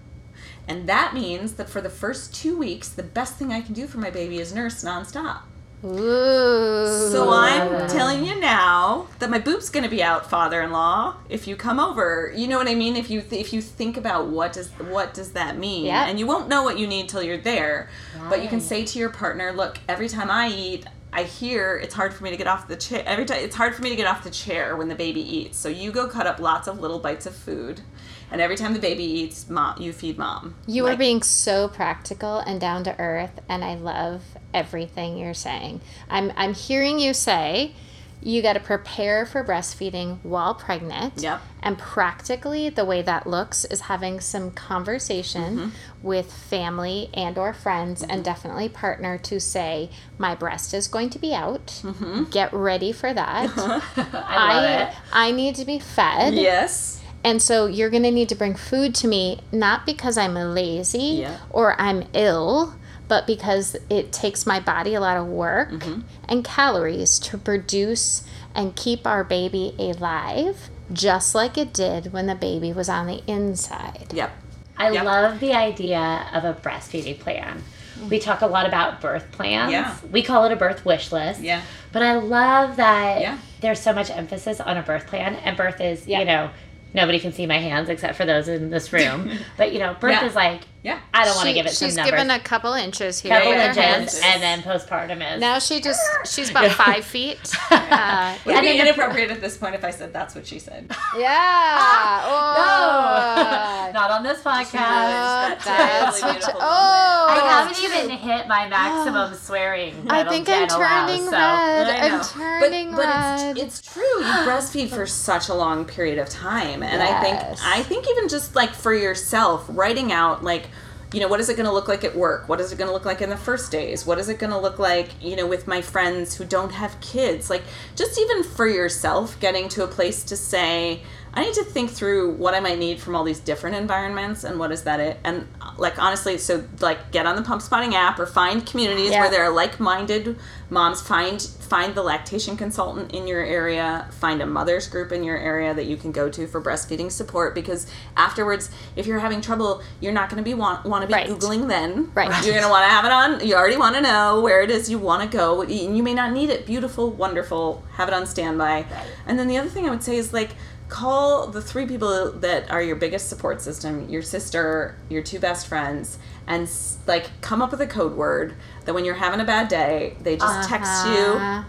[0.68, 3.86] And that means that for the first two weeks, the best thing I can do
[3.86, 5.40] for my baby is nurse nonstop.
[5.84, 7.10] Ooh.
[7.12, 11.16] So I'm telling you now that my boob's going to be out, father-in-law.
[11.28, 12.96] If you come over, you know what I mean.
[12.96, 16.06] If you if you think about what does what does that mean, Yeah.
[16.06, 17.88] and you won't know what you need till you're there,
[18.28, 21.94] but you can say to your partner, "Look, every time I eat." I hear it's
[21.94, 23.02] hard for me to get off the chair.
[23.06, 25.56] Every time it's hard for me to get off the chair when the baby eats.
[25.56, 27.80] So you go cut up lots of little bites of food,
[28.30, 30.54] and every time the baby eats, mom, you feed mom.
[30.66, 34.22] You are being so practical and down to earth, and I love
[34.54, 35.80] everything you're saying.
[36.08, 37.72] I'm I'm hearing you say
[38.20, 41.22] you got to prepare for breastfeeding while pregnant.
[41.22, 41.40] Yep.
[41.62, 45.68] And practically, the way that looks is having some conversation Mm-hmm.
[46.02, 51.18] with family and or friends, and definitely partner to say, "My breast is going to
[51.18, 51.66] be out.
[51.84, 52.24] Mm-hmm.
[52.24, 53.50] Get ready for that.
[53.96, 54.96] I love it.
[55.12, 57.00] I need to be fed." Yes.
[57.28, 61.20] And so you're going to need to bring food to me, not because I'm lazy
[61.24, 61.36] Yeah.
[61.50, 62.74] or I'm ill,
[63.06, 66.00] but because it takes my body a lot of work Mm-hmm.
[66.26, 68.22] and calories to produce
[68.54, 73.22] and keep our baby alive, just like it did when the baby was on the
[73.26, 74.06] inside.
[74.14, 74.30] Yep.
[74.78, 75.04] I Yep.
[75.04, 77.62] love the idea of a breastfeeding plan.
[78.08, 79.70] We talk a lot about birth plans.
[79.72, 79.94] Yeah.
[80.10, 81.40] We call it a birth wish list.
[81.42, 81.60] Yeah.
[81.92, 83.36] But I love that Yeah.
[83.60, 86.20] there's so much emphasis on a birth plan, and birth is, Yeah.
[86.20, 86.50] you know,
[86.94, 89.30] nobody can see my hands except for those in this room.
[89.56, 90.26] but, you know, birth Yeah.
[90.26, 91.00] is like, Yeah.
[91.12, 92.10] I don't want to She- give it some she's numbers.
[92.12, 93.32] given a couple inches here.
[93.32, 94.20] couple with her inches, hands.
[94.24, 95.40] and then postpartum is.
[95.40, 97.38] Now she just, she's about five feet.
[97.98, 100.46] Uh, Would it And be then inappropriate at this point if I said that's what
[100.46, 100.88] she said?
[101.16, 102.20] yeah.
[102.22, 103.90] no, Oh.
[103.92, 104.72] not on this podcast.
[104.72, 107.26] That's a That's really what beautiful oh.
[107.28, 109.94] I haven't even hit my maximum swearing.
[110.08, 111.88] I that'll think I'm get allowed, turning so- red.
[111.88, 112.14] I know.
[112.18, 113.58] I'm turning but, but red.
[113.58, 114.02] it's, it's true.
[114.18, 118.28] You breastfeed for such a long period of time, and I think I think even
[118.28, 120.67] just like for yourself, writing out like.
[121.12, 122.48] You know, what is it going to look like at work?
[122.50, 124.04] What is it going to look like in the first days?
[124.04, 127.00] What is it going to look like, you know, with my friends who don't have
[127.00, 127.48] kids?
[127.48, 127.62] Like,
[127.96, 132.34] just even for yourself, getting to a place to say, I need to think through
[132.34, 135.18] what I might need from all these different environments and what is that it?
[135.24, 135.46] And
[135.78, 139.20] like, honestly, so like, get on the pump spotting app or find communities Yeah.
[139.20, 140.36] where there are like-minded
[140.70, 141.00] moms.
[141.00, 144.08] Find find the lactation consultant in your area.
[144.12, 147.54] Find a mother's group in your area that you can go to for breastfeeding support.
[147.54, 151.14] Because afterwards, if you're having trouble, you're not going to be want want to be
[151.14, 151.28] Right.
[151.28, 152.10] googling then.
[152.14, 152.28] Right.
[152.44, 153.46] You're going to want to have it on.
[153.46, 156.14] You already want to know where it is you want to go, and you may
[156.14, 156.66] not need it.
[156.66, 157.82] Beautiful, wonderful.
[157.94, 158.86] Have it on standby.
[159.26, 160.50] And then the other thing I would say is like
[160.88, 165.66] call the three people that are your biggest support system your sister your two best
[165.66, 166.68] friends and
[167.06, 168.54] like come up with a code word
[168.86, 171.62] that when you're having a bad day they just text Uh-huh.
[171.62, 171.64] you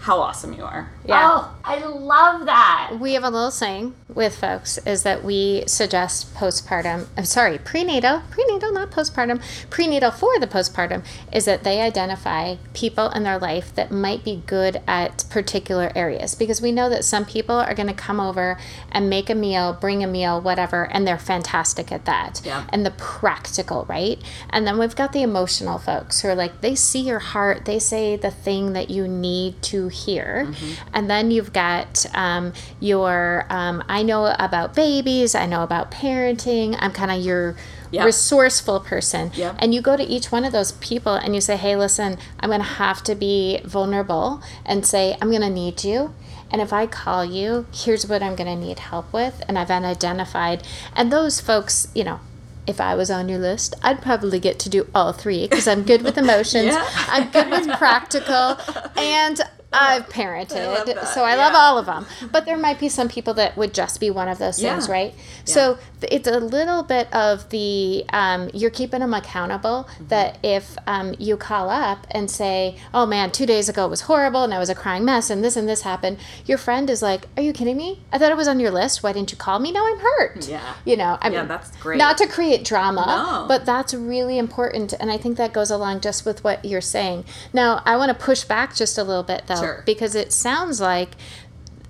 [0.00, 1.20] how awesome you are Yeah.
[1.30, 2.96] Oh, I love that.
[2.98, 8.22] we have a little saying with folks is that we suggest postpartum i'm sorry prenatal
[8.30, 13.72] prenatal not postpartum prenatal for the postpartum is that they identify people in their life
[13.74, 17.86] that might be good at particular areas because we know that some people are going
[17.86, 18.58] to come over
[18.90, 22.64] and make a meal bring a meal whatever and they're fantastic at that Yeah.
[22.70, 26.74] and the practical right and then we've got the emotional folks who are like they
[26.74, 30.50] see your heart they say the thing that you need to hear
[30.94, 36.76] and then you've got um, your um, i know about babies i know about parenting
[36.80, 37.54] i'm kind of your
[37.92, 38.06] Yep.
[38.06, 39.56] resourceful person Yep.
[39.58, 42.48] and you go to each one of those people and you say hey listen i'm
[42.50, 46.14] going to have to be vulnerable and say i'm going to need you
[46.52, 49.40] and if I call you, here's what I'm going to need help with.
[49.46, 50.64] And I've identified.
[50.96, 52.18] And those folks, you know,
[52.66, 55.84] if I was on your list, I'd probably get to do all three because I'm
[55.84, 56.66] good with emotions.
[56.74, 56.88] Yeah.
[57.06, 58.58] I'm good with practical.
[58.96, 59.40] And
[59.72, 61.58] I've parented, that, so I love yeah.
[61.58, 62.06] all of them.
[62.32, 64.92] But there might be some people that would just be one of those things, Yeah.
[64.92, 65.14] right?
[65.44, 69.88] So it's a little bit of the um, you're keeping them accountable.
[69.94, 70.06] Mm-hmm.
[70.08, 74.02] That if um, you call up and say, "Oh man, two days ago it was
[74.02, 77.02] horrible, and I was a crying mess, and this and this happened," your friend is
[77.02, 78.00] like, "Are you kidding me?
[78.12, 79.02] I thought it was on your list.
[79.02, 79.72] Why didn't you call me?
[79.72, 80.74] Now I'm hurt." Yeah.
[80.84, 81.98] You know, I Yeah, that's great.
[81.98, 83.48] Not to create drama, No.
[83.48, 87.24] but that's really important, and I think that goes along just with what you're saying.
[87.52, 89.82] Now, I want to push back just a little bit though, Sure.
[89.86, 91.10] because it sounds like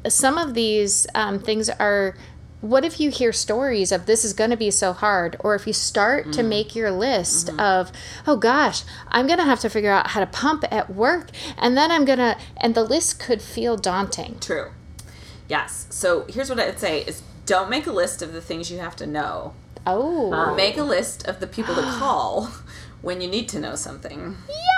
[0.09, 2.14] some of these um, things are.
[2.62, 5.35] What if you hear stories of this is going to be so hard?
[5.40, 6.33] Or if you start Mm.
[6.33, 7.59] to make your list Mm-hmm.
[7.59, 7.90] of,
[8.26, 11.30] oh gosh, I'm going to have to figure out how to pump at work.
[11.56, 14.37] And then I'm going to, and the list could feel daunting.
[14.40, 14.72] True.
[15.48, 15.87] Yes.
[15.88, 18.94] So here's what I'd say is don't make a list of the things you have
[18.96, 19.54] to know.
[19.87, 22.50] Oh, Make a list of the people to call
[23.00, 24.37] when you need to know something.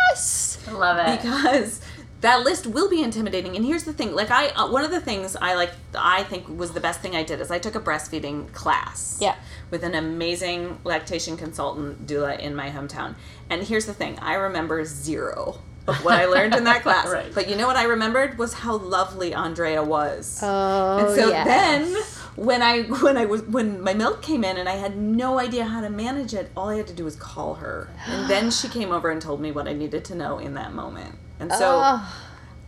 [0.09, 0.57] yes.
[0.68, 1.20] I love it.
[1.20, 1.81] because
[2.23, 5.01] that list will be intimidating and here's the thing like i uh, one of the
[5.01, 7.81] things i like i think was the best thing i did is i took a
[7.81, 9.37] breastfeeding class Yeah.
[9.71, 13.15] with an amazing lactation consultant doula in my hometown
[13.51, 15.59] and here's the thing i remember zero
[15.89, 17.35] of what i learned in that class Right.
[17.35, 21.47] but you know what i remembered was how lovely andrea was Oh, and so yes.
[21.47, 22.03] then
[22.35, 25.65] when I when I was when my milk came in and I had no idea
[25.67, 27.91] how to manage it, all I had to do was call her.
[28.07, 30.73] And then she came over and told me what I needed to know in that
[30.73, 31.15] moment.
[31.42, 32.18] And so Oh.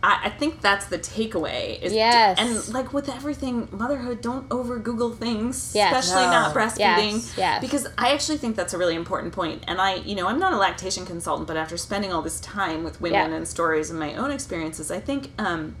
[0.03, 1.81] I, I think that's the takeaway.
[1.81, 2.37] Is Yes.
[2.39, 6.05] and like with everything, motherhood, don't over Google things, Yes.
[6.05, 6.31] especially No.
[6.31, 7.13] not breastfeeding.
[7.13, 7.61] Yes, yes.
[7.61, 9.63] Because I actually think that's a really important point.
[9.67, 12.83] And I, you know, I'm not a lactation consultant, but after spending all this time
[12.83, 13.37] with women Yeah.
[13.37, 15.75] and stories and my own experiences, I think um,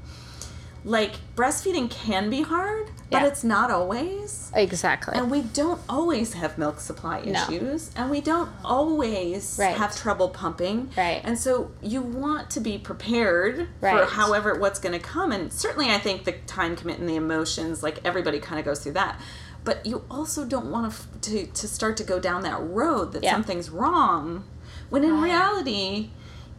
[0.85, 3.27] like breastfeeding can be hard, but Yeah.
[3.27, 4.51] it's not always.
[4.53, 5.17] Exactly.
[5.17, 7.41] And we don't always have milk supply No.
[7.49, 9.75] issues, and we don't always Right.
[9.75, 10.91] have trouble pumping.
[10.95, 11.21] Right.
[11.23, 13.99] And so you want to be prepared Right.
[13.99, 15.31] for however what's going to come.
[15.31, 18.79] And certainly, I think the time commitment and the emotions, like everybody kind of goes
[18.79, 19.19] through that.
[19.63, 23.13] But you also don't want to, f- to to start to go down that road
[23.13, 23.31] that Yeah.
[23.33, 24.43] something's wrong,
[24.91, 26.11] when in reality.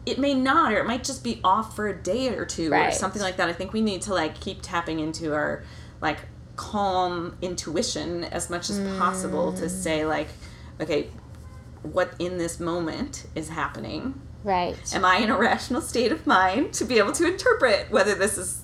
[0.07, 2.91] It may not, or it might just be off for a day or two, or
[2.91, 3.49] something like that.
[3.49, 5.63] I think we need to like keep tapping into our
[6.01, 6.19] like
[6.57, 9.69] calm intuition as much as possible to mm.
[9.69, 10.27] say like
[10.81, 11.07] okay
[11.83, 14.75] what in this moment is happening right.
[14.93, 18.39] am i in a rational state of mind to be able to interpret whether this
[18.39, 18.63] is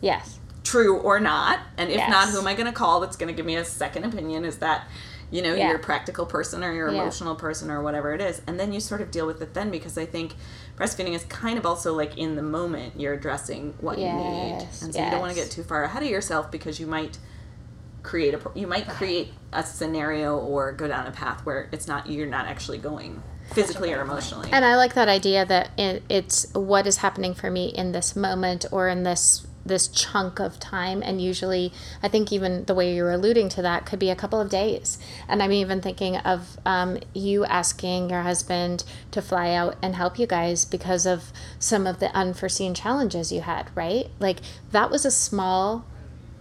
[0.00, 0.40] yes.
[0.64, 2.10] true or not and if Yes.
[2.10, 4.44] not who am i going to call that's going to give me a second opinion
[4.44, 4.88] is that
[5.30, 5.68] you know Yeah.
[5.68, 7.00] you're a practical person or you're Yeah.
[7.02, 8.42] emotional person or whatever it is.
[8.46, 10.34] And then you sort of deal with it then because i think
[10.78, 14.68] breastfeeding is kind of also like in the moment you're addressing what you need.
[14.82, 17.18] And so you don't want to get too far ahead of yourself because you might
[18.02, 22.06] create a you might create a scenario or go down a path where it's not
[22.08, 24.48] you're not actually going physically or emotionally.
[24.52, 28.14] And I like that idea that it, it's what is happening for me in this
[28.16, 31.02] moment or in this this chunk of time.
[31.02, 31.72] And usually
[32.02, 34.98] i think even the way you're alluding to that could be a couple of days.
[35.28, 40.18] And i'm even thinking of um, you asking your husband to fly out and help
[40.18, 44.10] you guys because of some of the unforeseen challenges you had right?
[44.18, 44.38] Like
[44.72, 45.84] that was a small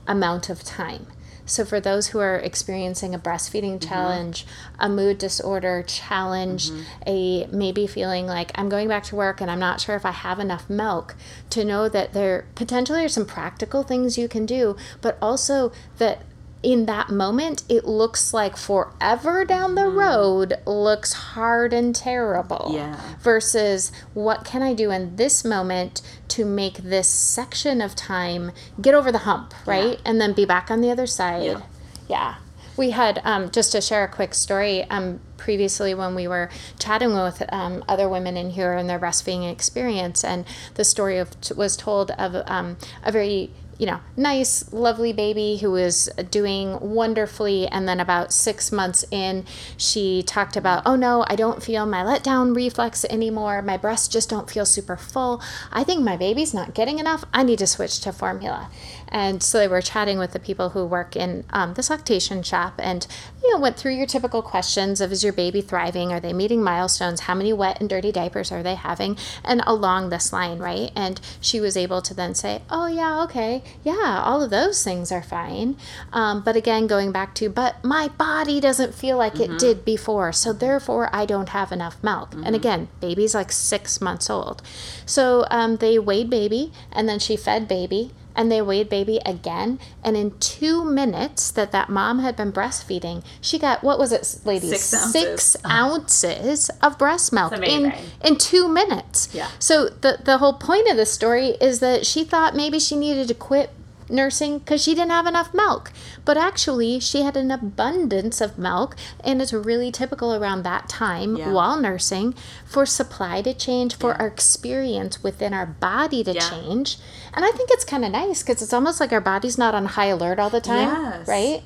[0.07, 1.07] amount of time.
[1.45, 3.89] So, for those who are experiencing a breastfeeding mm-hmm.
[3.89, 4.45] challenge,
[4.79, 6.83] a mood disorder challenge, mm-hmm.
[7.07, 10.11] a maybe feeling like I'm going back to work and I'm not sure if I
[10.11, 11.15] have enough milk,
[11.49, 16.23] to know that there potentially are some practical things you can do, but also that
[16.63, 22.71] in that moment, it looks like forever down the road looks hard and terrible.
[22.73, 22.97] Yeah.
[23.19, 28.95] Versus what can I do in this moment to make this section of time get
[28.95, 29.93] over the hump, right?
[29.93, 30.01] Yeah.
[30.05, 31.43] And then be back on the other side.
[31.43, 31.61] Yeah.
[32.07, 32.35] Yeah.
[32.75, 36.49] We had, um, just to share a quick story, um, previously when we were
[36.79, 41.35] chatting with um, other women in here and their breastfeeding experience, and the story of,
[41.55, 47.67] was told of um, a very you know, nice, lovely baby who was doing wonderfully.
[47.67, 49.45] And then about six months in,
[49.77, 53.61] she talked about, oh no, I don't feel my letdown reflex anymore.
[53.61, 55.41] My breasts just don't feel super full.
[55.71, 57.25] I think my baby's not getting enough.
[57.33, 58.69] I need to switch to formula.
[59.13, 62.73] And so they were chatting with the people who work in um, this lactation shop
[62.79, 63.05] and,
[63.43, 66.11] you know, went through your typical questions of is your baby thriving?
[66.11, 67.21] Are they meeting milestones?
[67.21, 69.15] How many wet and dirty diapers are they having?
[69.45, 70.91] And along this line, right?
[70.95, 75.11] And she was able to then say, oh, yeah, okay, yeah, all of those things
[75.11, 75.77] are fine.
[76.11, 80.33] Um, but again, going back to, but my body doesn't feel like it did before.
[80.33, 82.33] So therefore, I don't have enough milk.
[82.33, 84.63] And again, baby's like six months old.
[85.05, 89.79] So um, they weighed baby and then she fed baby and they weighed baby again
[90.03, 94.39] and in two minutes that that mom had been breastfeeding she got what was it
[94.45, 95.11] ladies Six ounces.
[95.11, 95.73] Six uh-huh.
[95.73, 99.49] ounces of breast milk in in two minutes Yeah.
[99.59, 103.27] so the the whole point of the story is that she thought maybe she needed
[103.27, 103.69] to quit
[104.09, 105.91] nursing because she didn't have enough milk
[106.25, 111.37] but actually she had an abundance of milk and it's really typical around that time
[111.37, 111.51] Yeah.
[111.51, 116.49] while nursing for supply to change for our experience within our body to Yeah.
[116.49, 116.97] change
[117.33, 119.85] and i think it's kind of nice because it's almost like our body's not on
[119.85, 121.27] high alert all the time Yes.
[121.27, 121.63] right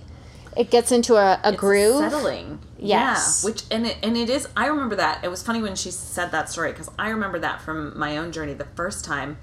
[0.56, 2.58] it gets into a, a It's groove settling.
[2.80, 3.42] Yes.
[3.44, 4.48] Yeah, which and it and it is.
[4.58, 5.24] I remember that.
[5.24, 8.32] It was funny when she said that story because I remember that from my own
[8.32, 9.38] journey the first time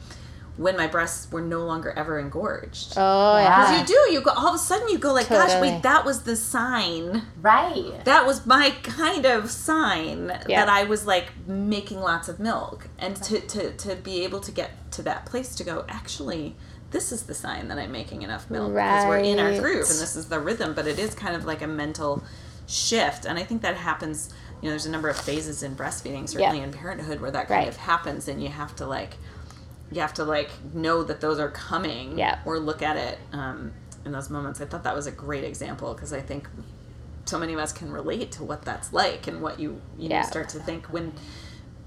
[0.56, 2.94] when my breasts were no longer ever engorged.
[2.96, 3.72] oh Yeah.
[3.72, 4.12] yeah you do.
[4.12, 4.88] You go all of a sudden.
[4.88, 7.22] You go like, gosh, wait, that was the sign.
[7.42, 8.04] Right.
[8.04, 10.64] That was my kind of sign Yeah.
[10.64, 14.52] that I was like making lots of milk, and to to to be able to
[14.52, 16.54] get to that place to go actually.
[16.92, 19.60] This is the sign that I'm making enough milk because we're in our Right.
[19.60, 22.22] groove and this is the rhythm, but it is kind of like a mental
[22.68, 23.24] shift.
[23.24, 24.30] And I think that happens,
[24.60, 27.62] you know, there's a number of phases in breastfeeding, certainly in parenthood, where that kind
[27.64, 27.68] Right.
[27.68, 29.16] of happens and you have to like,
[29.94, 32.38] you have to like know that those are coming Yeah.
[32.44, 33.72] or look at it um,
[34.04, 34.60] in those moments.
[34.60, 36.48] I thought that was a great example because I think
[37.26, 40.22] so many of us can relate to what that's like and what you, you know,
[40.22, 41.12] start to think when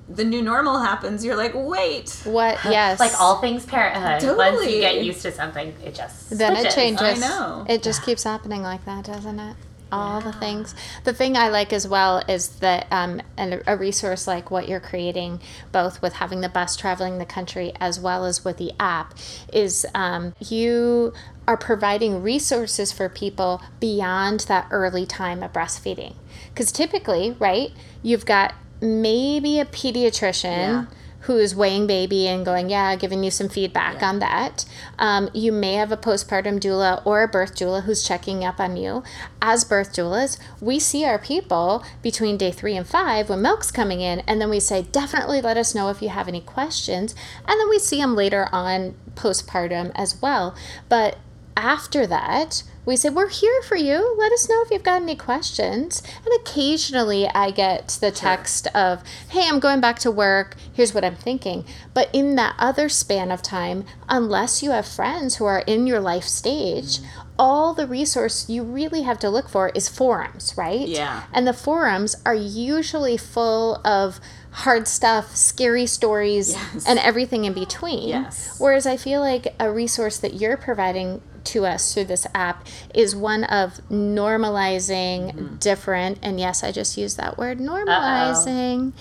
[0.09, 4.37] the new normal happens, you're like, wait, what yes Like all things parenthood.
[4.37, 7.21] Once you get used to something, it just then it changes.
[7.21, 7.65] I know.
[7.67, 9.55] It just keeps happening like that, doesn't it?
[9.91, 10.75] All the things.
[11.03, 14.79] The thing I like as well is that, um, and a resource like what you're
[14.79, 15.39] creating,
[15.71, 19.13] both with having the bus traveling the country as well as with the app,
[19.53, 21.13] is um, you
[21.47, 26.15] are providing resources for people beyond that early time of breastfeeding.
[26.49, 27.71] Because typically, right,
[28.03, 30.85] you've got maybe a pediatrician Yeah.
[31.27, 34.09] Who is weighing baby and going, yeah, giving you some feedback Yeah.
[34.09, 34.65] on that.
[34.97, 38.77] Um, you may have a postpartum doula or a birth doula who's checking up on
[38.77, 39.03] you.
[39.41, 43.99] As birth doulas, we see our people between day three and five when milk's coming
[43.99, 47.13] in, and then we say, definitely let us know if you have any questions.
[47.45, 50.55] And then we see them later on postpartum as well.
[50.87, 51.17] But
[51.57, 54.15] after that, we say, We're here for you.
[54.17, 56.01] Let us know if you've got any questions.
[56.23, 60.55] And occasionally I get the text of, Hey, I'm going back to work.
[60.71, 61.65] Here's what I'm thinking.
[61.93, 65.99] But in that other span of time, unless you have friends who are in your
[65.99, 66.99] life stage,
[67.39, 70.87] all the resource you really have to look for is forums, right?
[70.87, 71.23] Yeah.
[71.33, 74.19] And the forums are usually full of
[74.51, 76.85] hard stuff, scary stories, Yes.
[76.87, 78.07] and everything in between.
[78.09, 78.55] Yes.
[78.59, 83.15] Whereas I feel like a resource that you're providing to us through this app is
[83.15, 85.55] one of normalizing Mm-hmm.
[85.57, 88.93] different, and yes, I just used that word, normalizing.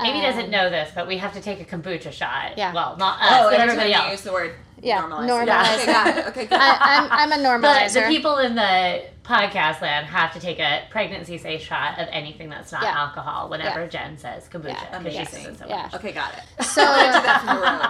[0.00, 2.56] Amy um, doesn't know this, but we have to take a kombucha shot.
[2.56, 2.72] Yeah.
[2.72, 4.10] Well, not us, Oh, but everybody else.
[4.12, 5.28] use the word Yeah, normalize.
[5.28, 6.26] normalize Okay, got it.
[6.28, 6.58] Okay, good.
[6.60, 7.94] I, I'm, I'm a But normalizer.
[8.06, 12.50] the people in the podcast land have to take a pregnancy safe shot of anything
[12.50, 12.98] that's not Yeah.
[12.98, 13.86] alcohol whenever Yeah.
[13.86, 14.98] Jen says kombucha Yeah.
[14.98, 15.44] because she Amazing.
[15.44, 15.82] says it so Yeah.
[15.82, 15.94] much.
[15.94, 16.64] okay, got it.
[16.64, 17.40] so I'm gonna do that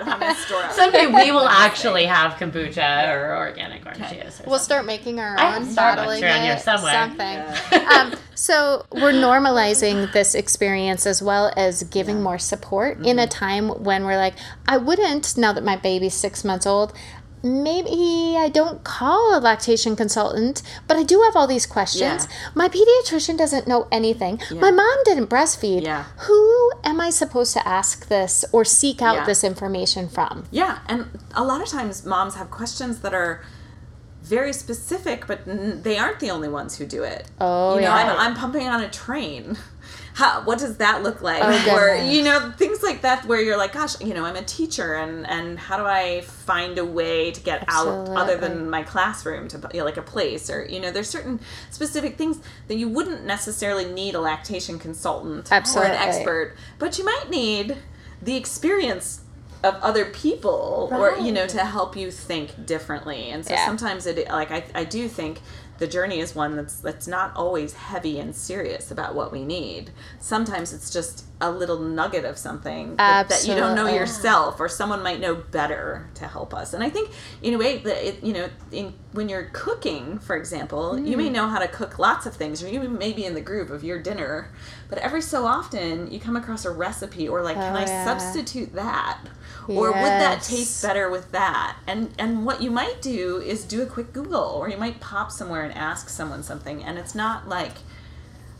[0.02, 0.36] from the road.
[0.36, 0.72] Store it.
[0.72, 4.22] Someday we will actually have kombucha or organic orange Okay.
[4.24, 4.40] juice.
[4.40, 4.64] Or we'll something.
[4.64, 6.92] start making our I own, Starbucks bottling around it, somewhere.
[6.92, 7.86] something.
[7.88, 13.18] um, so we're normalizing this experience as well as giving more support in Mm-hmm.
[13.20, 14.34] a time when we're like,
[14.66, 16.81] I wouldn't now that my baby's six months old.
[17.44, 22.28] Maybe I don't call a lactation consultant, but I do have all these questions.
[22.30, 22.50] Yeah.
[22.54, 24.40] My pediatrician doesn't know anything.
[24.52, 25.82] My mom didn't breastfeed.
[25.82, 26.04] Yeah.
[26.28, 29.24] Who am I supposed to ask this or seek out Yeah.
[29.24, 30.44] this information from?
[30.52, 33.42] Yeah, and a lot of times moms have questions that are
[34.22, 37.26] very specific, but n- they aren't the only ones who do it.
[37.40, 38.12] Oh, you know, yeah.
[38.14, 39.58] I'm, I'm pumping on a train.
[40.14, 41.42] How, what does that look like?
[41.42, 44.42] Oh, or you know, things like that where you're like, gosh, you know, I'm a
[44.42, 48.82] teacher, and and how do I find a way to get out other than my
[48.82, 51.40] classroom to you know, like a place, or you know, there's certain
[51.70, 57.04] specific things that you wouldn't necessarily need a lactation consultant or an expert, but you
[57.04, 57.78] might need
[58.20, 59.20] the experience
[59.64, 63.30] of other people or you know to help you think differently.
[63.30, 63.64] And so Yeah.
[63.64, 65.40] sometimes it like I, I do think
[65.78, 69.90] the journey is one that's that's not always heavy and serious about what we need
[70.20, 74.68] sometimes it's just a little nugget of something that, that you don't know yourself or
[74.68, 77.10] someone might know better to help us and i think
[77.42, 81.18] in a way that it, you know in, when you're cooking for example you Mm.
[81.18, 83.70] may know how to cook lots of things or you may be in the groove
[83.72, 84.50] of your dinner
[84.88, 88.04] but every so often you come across a recipe or like can Oh, i yeah.
[88.04, 89.18] substitute that
[89.68, 93.82] or would that taste better with that and and what you might do is do
[93.82, 97.48] a quick google or you might pop somewhere and ask someone something and it's not
[97.48, 97.74] like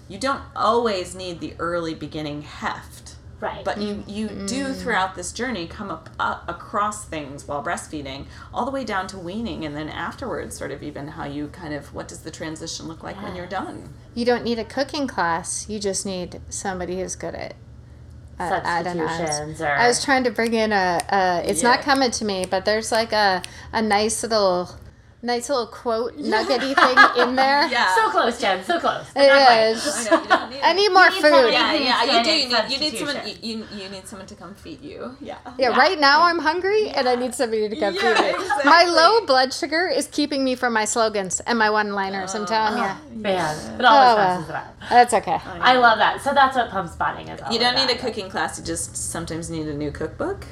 [0.09, 3.65] you don't always need the early beginning heft Right.
[3.65, 4.47] But you you mm-hmm.
[4.47, 4.75] do mm-hmm.
[4.75, 9.19] throughout this journey come up, up across things while breastfeeding, all the way down to
[9.19, 12.87] weaning, and then afterwards, sort of even how you kind of what does the transition
[12.87, 13.93] look like when you're done?
[14.15, 15.69] You don't need a cooking class.
[15.69, 17.55] You just need somebody who's good at.
[18.39, 18.83] At- I.
[18.83, 21.01] Substitutions or I was trying to bring in a.
[21.09, 24.71] a it's not coming to me, but there's like a a nice little,
[25.23, 27.69] nice little quote nuggety thing in there.
[27.73, 27.95] Yeah.
[27.95, 28.63] so close, Jen.
[28.65, 29.07] So close.
[29.17, 30.11] It is.
[30.11, 30.75] Not I know, need I it.
[30.75, 31.31] need more need food.
[31.31, 32.31] somebody- Yeah, yeah, you do.
[32.31, 33.29] You need, you need someone.
[33.29, 35.17] You, you, you need someone to come feed you.
[35.21, 35.39] Yeah.
[35.59, 35.79] Yeah, Yeah.
[35.79, 38.31] right now I'm hungry and I need somebody to come Yeah, feed me.
[38.31, 38.71] exactly.
[38.71, 42.35] My low blood sugar is keeping me from my slogans and my one-liners.
[42.35, 42.91] I'm oh, telling you,
[43.23, 44.41] Man, it always Oh, well.
[44.41, 44.55] messes
[44.91, 45.39] that's okay.
[45.45, 46.21] I love that.
[46.23, 48.59] So that's what pump spotting is all You don't need a cooking class.
[48.59, 50.45] You just sometimes need a new cookbook.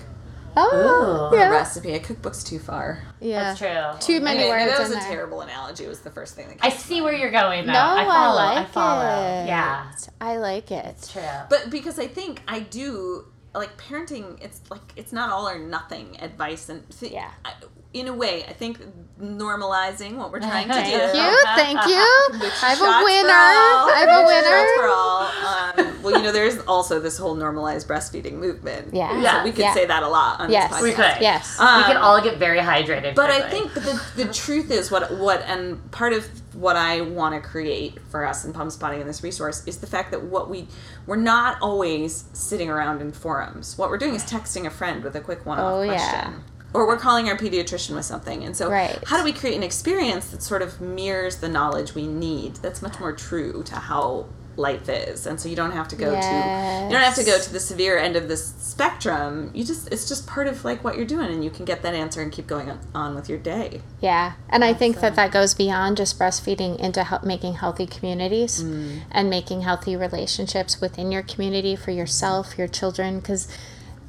[0.72, 1.36] Oh, Ooh.
[1.36, 1.92] A recipe.
[1.94, 3.02] A cookbook's too far.
[3.20, 3.54] yeah.
[3.54, 4.14] That's true.
[4.14, 5.10] Too many Anyway, words that was in a there.
[5.10, 5.86] terrible analogy.
[5.86, 7.04] Was the first thing that I came to see mind.
[7.04, 7.72] where you're going though.
[7.72, 8.38] No, I follow.
[8.40, 9.42] I like I follow.
[9.42, 9.46] it.
[9.46, 9.92] Yeah.
[10.20, 10.84] I like it.
[10.86, 11.22] It's true.
[11.48, 16.16] But because I think I do like parenting, it's like it's not all or nothing
[16.20, 17.30] advice, and th- Yeah.
[17.44, 17.52] I,
[17.92, 18.78] in a way, I think
[19.20, 20.80] normalizing what we're trying to do.
[20.80, 22.48] Thank you, thank you.
[22.62, 23.28] I have a winner.
[23.30, 24.94] I have a Which shots for winner.
[24.94, 25.96] all.
[25.96, 28.94] Um, well, you know, there's also this whole normalized breastfeeding movement.
[28.94, 29.10] Yeah.
[29.10, 29.44] So Yeah.
[29.44, 29.74] we could Yeah.
[29.74, 30.82] say that a lot on Yes, this podcast.
[30.82, 31.16] We could.
[31.20, 31.58] yes.
[31.58, 33.14] we can Um, all get very hydrated.
[33.14, 37.34] but I think the, the truth is what what and part of what I want
[37.34, 40.48] to create for us in Pump Spotting in this resource is the fact that what
[40.48, 40.66] we
[41.06, 43.76] we're not always sitting around in forums.
[43.76, 46.32] What we're doing is texting a friend with a quick one-off Oh, yeah.
[46.72, 48.44] Or we're calling our pediatrician with something.
[48.44, 48.98] And so Right.
[49.06, 52.80] how do we create an experience that sort of mirrors the knowledge we need that's
[52.80, 54.26] much more true to how
[54.60, 55.26] life is.
[55.26, 57.58] And so you don't have to go to you don't have to go to the
[57.58, 59.50] severe end of this spectrum.
[59.54, 61.94] You just it's just part of like what you're doing and you can get that
[61.94, 63.80] answer and keep going on, with your day.
[64.00, 68.62] Yeah, and I think that that goes beyond just breastfeeding into help making healthy communities
[68.62, 69.00] mm.
[69.10, 73.48] and making healthy relationships within your community for yourself, your children, because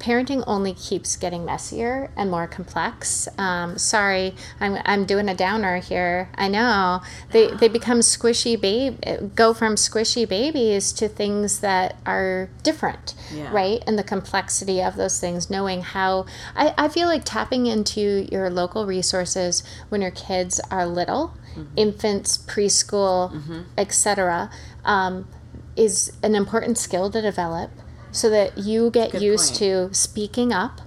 [0.01, 3.27] parenting only keeps getting messier and more complex.
[3.37, 6.29] Um, sorry, I'm, I'm doing a downer here.
[6.35, 8.99] I know they they become squishy babe,
[9.35, 13.53] go from squishy babies to things that are different, Yeah.
[13.53, 13.83] right?
[13.85, 16.25] And the complexity of those things, knowing how
[16.55, 21.33] I, I feel like tapping into your local resources when your kids are little,
[21.75, 24.49] infants, preschool, etc.,
[24.83, 25.27] um,
[25.75, 27.69] is an important skill to develop
[28.11, 29.89] so that you get Good used point.
[29.89, 30.81] to speaking up.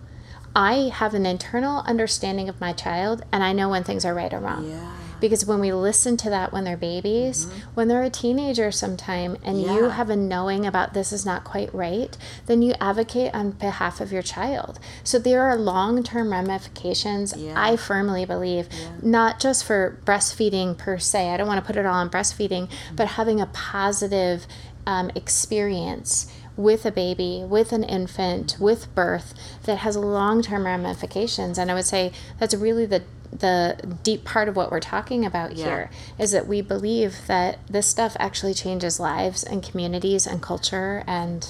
[0.57, 4.33] I have an internal understanding of my child and I know when things are right
[4.33, 4.69] or wrong.
[4.71, 4.97] Yeah.
[5.21, 9.61] Because when we listen to that when they're babies, when they're a teenager sometime, and
[9.61, 9.91] you Mm-hmm.
[9.97, 12.17] Have a knowing about this is not quite right,
[12.47, 14.79] then you advocate on behalf of your child.
[15.03, 17.55] So there are long term ramifications, Yeah.
[17.57, 18.69] I firmly believe,
[19.03, 21.31] not just for breastfeeding per se.
[21.31, 22.97] I don't want to put it all on breastfeeding, Mm-hmm.
[22.97, 24.47] but having a positive
[24.87, 29.35] um, experience with a baby, with an infant, with birth
[29.65, 31.59] that has long term ramifications.
[31.59, 33.03] And I would say that's really the
[33.33, 35.65] the deep part of what we're talking about Yeah.
[35.65, 35.91] here
[36.21, 41.45] is that we believe that this stuff actually changes lives and communities and culture and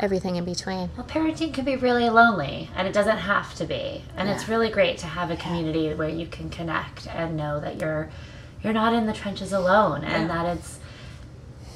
[0.00, 0.90] everything in between.
[0.96, 4.02] Well, parenting can be really lonely, and it doesn't have to be.
[4.16, 7.80] And it's really great to have a community where you can connect and know that
[7.80, 8.10] you're
[8.64, 10.42] you're not in the trenches alone, and Yeah.
[10.44, 10.78] that it's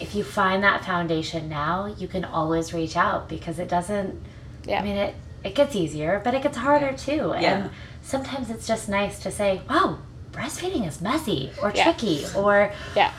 [0.00, 4.22] if you find that foundation now, you can always reach out because it doesn't.
[4.64, 4.80] Yeah.
[4.80, 7.34] I mean, it it gets easier, but it gets harder too.
[7.38, 7.58] Yeah.
[7.58, 7.70] And
[8.02, 9.98] sometimes it's just nice to say, "Wow,
[10.32, 11.84] breastfeeding is messy or Yeah.
[11.84, 13.12] tricky," or Yeah.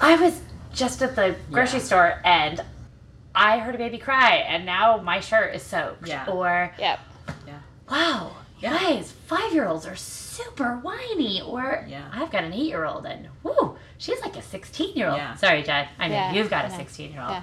[0.00, 0.40] I was
[0.72, 1.84] just at the grocery Yeah.
[1.84, 2.60] store and
[3.34, 6.08] I heard a baby cry and now my shirt is soaked.
[6.08, 6.26] Yeah.
[6.26, 6.98] Or, Yep.
[7.88, 8.76] wow, Yeah.
[8.78, 9.96] guys, five year olds are
[10.44, 11.40] super whiny.
[11.42, 12.04] Or, Yeah.
[12.12, 15.16] I've got an eight year old and, whoo, she's like a 16 year old.
[15.18, 15.34] Yeah.
[15.36, 15.88] Sorry, Jen.
[15.98, 16.76] I know Yeah, you've got a I know.
[16.76, 17.42] 16 year old.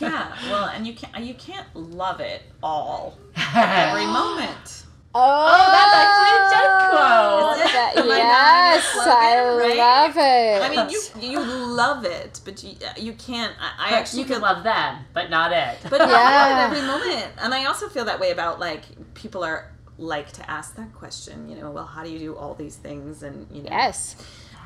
[0.00, 0.32] Yeah.
[0.48, 3.18] Well, and you can't you can't love it all
[3.54, 4.84] every moment.
[5.12, 7.72] Oh, oh, that's actually a Jen quote.
[7.72, 9.76] That- Am I not yes, your slogan, I right?
[9.76, 10.62] love it.
[10.62, 13.52] I mean, you you love it, but you you can't.
[13.60, 15.78] I, I actually you can feel- love them, but not it.
[15.90, 16.08] But Yeah.
[16.08, 16.66] yeah.
[16.66, 17.32] every moment.
[17.38, 18.82] And I also feel that way about like
[19.14, 22.54] people are like to ask that question, you know, well, how do you do all
[22.54, 23.22] these things?
[23.22, 24.16] And, you know, yes.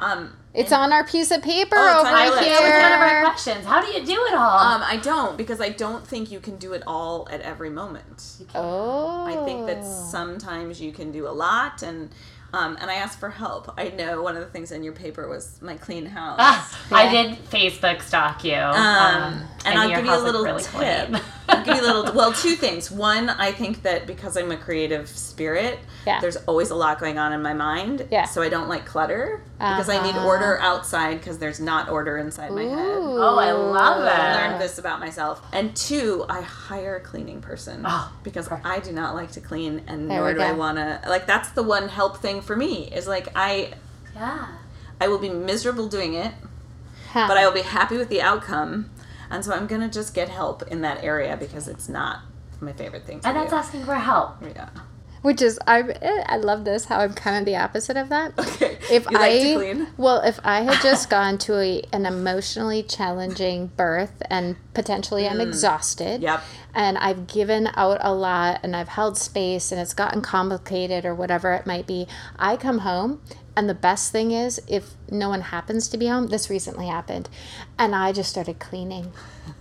[0.01, 2.43] um, It's on our piece of paper Oh, over on our list.
[2.45, 2.55] here.
[2.59, 3.67] that was one of our questions.
[3.67, 4.59] How do you do it all?
[4.59, 8.37] um, I don't because I don't think you can do it all at every moment.
[8.55, 9.25] oh.
[9.27, 12.11] I think that sometimes you can do a lot and,
[12.53, 13.75] um, and I ask for help.
[13.77, 16.37] I know one of the things in your paper was my clean house.
[16.39, 18.55] Ah, I did Facebook stalk you.
[18.55, 21.23] Um, Um, and I I'll give you a little really tip.
[21.49, 22.13] I'll give you a little.
[22.15, 22.91] Well, two things.
[22.91, 26.21] One, I think that because I'm a creative spirit, Yeah.
[26.21, 28.07] there's always a lot going on in my mind.
[28.11, 28.25] Yeah.
[28.25, 30.27] So I don't like clutter because I need Uh-huh.
[30.27, 32.99] order outside because there's not order inside my head.
[33.01, 34.37] Oh, I love I that.
[34.51, 35.43] learned this about myself.
[35.53, 38.67] And two, I hire a cleaning person Oh, because perfect.
[38.67, 41.01] I do not like to clean, and There nor we do I want to.
[41.09, 43.73] Like that's the one help thing for me is like I
[44.15, 44.47] Yeah.
[45.01, 46.33] I will be miserable doing it,
[47.13, 47.27] Huh.
[47.29, 48.91] but I will be happy with the outcome.
[49.35, 52.21] And so I'm gonna just get help in that area because it's not
[52.61, 53.41] my favorite thing to And do.
[53.41, 54.37] that's asking for help.
[54.43, 54.69] Yeah.
[55.23, 58.39] Which is I I love this how I'm kind of the opposite of that.
[58.39, 58.77] Okay.
[58.91, 59.87] If you I like to clean?
[59.97, 65.41] well, if I had just gone to a, an emotionally challenging birth and potentially I'm
[65.41, 66.25] exhausted, Mm.
[66.25, 66.41] Yep.
[66.75, 71.15] and I've given out a lot and I've held space and it's gotten complicated or
[71.15, 72.07] whatever it might be,
[72.39, 73.21] I come home
[73.57, 77.29] and the best thing is if no one happens to be home, this recently happened,
[77.79, 79.13] and I just started cleaning.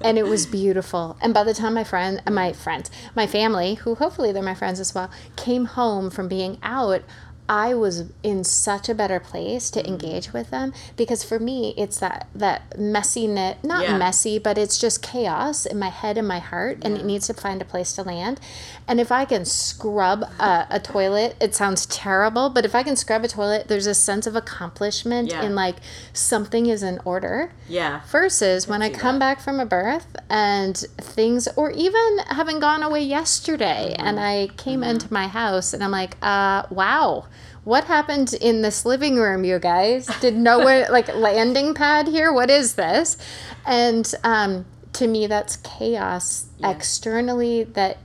[0.01, 1.17] And it was beautiful.
[1.21, 4.79] And by the time my friend, my friends, my family, who hopefully they're my friends
[4.79, 7.03] as well, came home from being out,
[7.49, 11.99] I was in such a better place to engage with them because for me it's
[11.99, 13.97] that that messiness not Yeah.
[13.97, 17.33] messy but it's just chaos in my head and my heart and it needs to
[17.33, 18.39] find a place to land.
[18.87, 22.95] And if I can scrub a, a toilet it sounds terrible but if I can
[22.95, 25.43] scrub a toilet there's a sense of accomplishment Yeah.
[25.43, 25.75] in like
[26.13, 27.51] something is in order.
[27.67, 28.01] Yeah.
[28.09, 33.01] versus when I come back from a birth and things, or even having gone away
[33.03, 37.25] yesterday and I came into my house and I'm like, uh, wow,
[37.63, 40.07] what happened in this living room, you guys?
[40.19, 42.31] Did no one, like, landing pad here?
[42.31, 43.17] What is this?
[43.65, 47.97] And um, to me, that's chaos externally that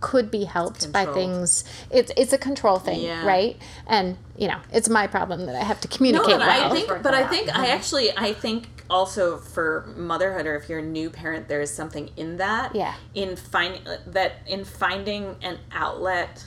[0.00, 1.64] could be helped by things.
[1.90, 3.24] It's it's a control thing, Yeah.
[3.24, 3.56] right?
[3.86, 6.28] And you know, it's my problem that I have to communicate.
[6.28, 7.30] No, communicate but I think, but that I out.
[7.30, 11.60] think, I actually, I think also for motherhood, or if you're a new parent, there
[11.60, 12.74] is something in that.
[12.74, 12.94] Yeah.
[13.14, 16.46] In finding that, in finding an outlet,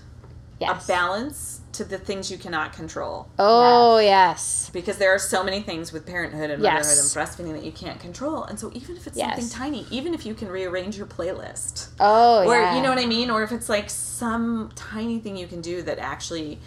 [0.60, 0.84] yes.
[0.84, 3.30] a balance to the things you cannot control.
[3.40, 4.70] Oh yes.
[4.74, 6.74] because there are so many things with parenthood and Yes.
[6.86, 8.44] motherhood and breastfeeding that you can't control.
[8.44, 9.28] And so even if it's Yes.
[9.36, 12.76] something tiny, even if you can rearrange your playlist, Oh or yeah.
[12.76, 15.82] you know what I mean, or if it's like some tiny thing you can do
[15.84, 16.60] that actually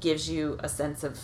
[0.00, 1.20] gives you a sense of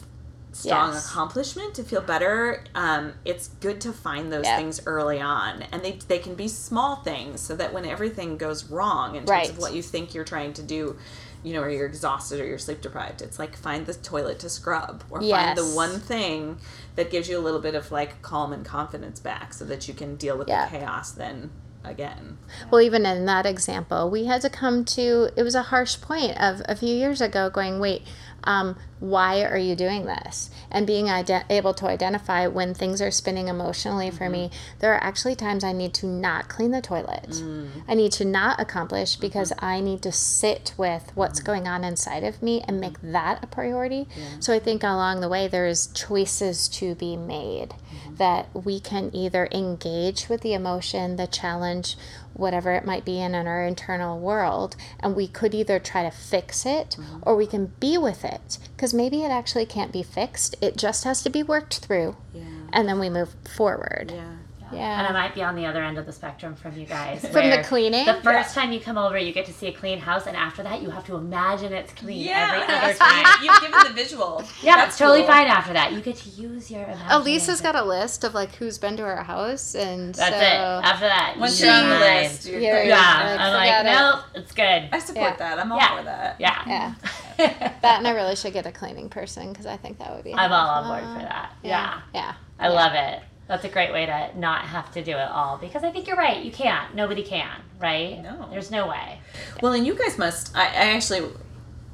[0.53, 1.07] strong Yes.
[1.07, 4.57] accomplishment to feel better, um, it's good to find those Yep.
[4.57, 8.65] things early on, and they they can be small things so that when everything goes
[8.65, 9.51] wrong in terms Right.
[9.51, 10.97] of what you think you're trying to do.
[11.43, 13.23] You know, or you're exhausted or you're sleep deprived.
[13.23, 16.59] It's like find the toilet to scrub, or find the one thing
[16.97, 19.95] that gives you a little bit of like calm and confidence back so that you
[19.95, 20.67] can deal with Yeah.
[20.69, 21.51] the chaos then
[21.83, 22.37] again.
[22.71, 26.39] Well, even in that example, we had to come to it was a harsh point
[26.39, 28.03] of a few years ago going, wait,
[28.45, 30.51] um, why are you doing this?
[30.71, 34.79] And being ide- able to identify when things are spinning emotionally for me, mm-hmm.
[34.81, 37.31] there are actually times I need to not clean the toilet.
[37.31, 37.71] Mm.
[37.89, 39.23] I need to not accomplish mm-hmm.
[39.23, 41.47] because I need to sit with what's mm-hmm.
[41.47, 44.07] going on inside of me and make that a priority.
[44.39, 47.75] So I think along the way, there's choices to be made
[48.19, 51.97] that we can either engage with the emotion, the challenge,
[52.35, 56.11] whatever it might be in, in our internal world, and we could either try to
[56.11, 57.19] fix it mm-hmm.
[57.23, 60.57] or we can be with it because maybe it actually can't be fixed.
[60.61, 62.43] It just has to be worked through, Yeah.
[62.73, 64.13] and then we move forward.
[64.15, 64.37] Yeah.
[64.73, 64.99] Yeah.
[64.99, 67.21] And I might be on the other end of the spectrum from you guys.
[67.27, 68.07] From the cleaning?
[68.07, 70.63] The first time you come over, you get to see a clean house, and after
[70.63, 73.27] that, you have to imagine it's clean Yeah, every other time.
[73.43, 74.45] You've given the visual.
[74.63, 75.29] Yeah, That's totally cool.
[75.29, 75.93] fine after that.
[75.93, 77.13] You get to use your imagination.
[77.13, 80.85] Elisa's got a list of like who's been to our house, and That's so it.
[80.91, 83.87] After that, Once you you're on the list, you're You're- Yeah, Like, I'm like, forget
[83.87, 83.99] it.
[83.99, 84.89] nope, it's good.
[84.93, 85.37] I support Yeah.
[85.37, 85.59] that.
[85.59, 85.97] I'm all Yeah.
[85.99, 86.37] for that.
[86.41, 86.63] Yeah.
[86.67, 86.95] yeah,
[87.83, 90.35] that and I really should get a cleaning person because I think that would be.
[90.35, 91.53] I'm all on board for that.
[91.63, 92.01] Yeah.
[92.15, 93.23] yeah, I love it.
[93.51, 96.17] That's a great way to not have to do it all because I think you're
[96.17, 96.41] right.
[96.45, 96.95] You can't.
[96.95, 98.23] Nobody can, right?
[98.23, 98.47] No.
[98.49, 99.19] There's no way.
[99.61, 100.57] Well, and you guys must.
[100.57, 101.29] I, I actually.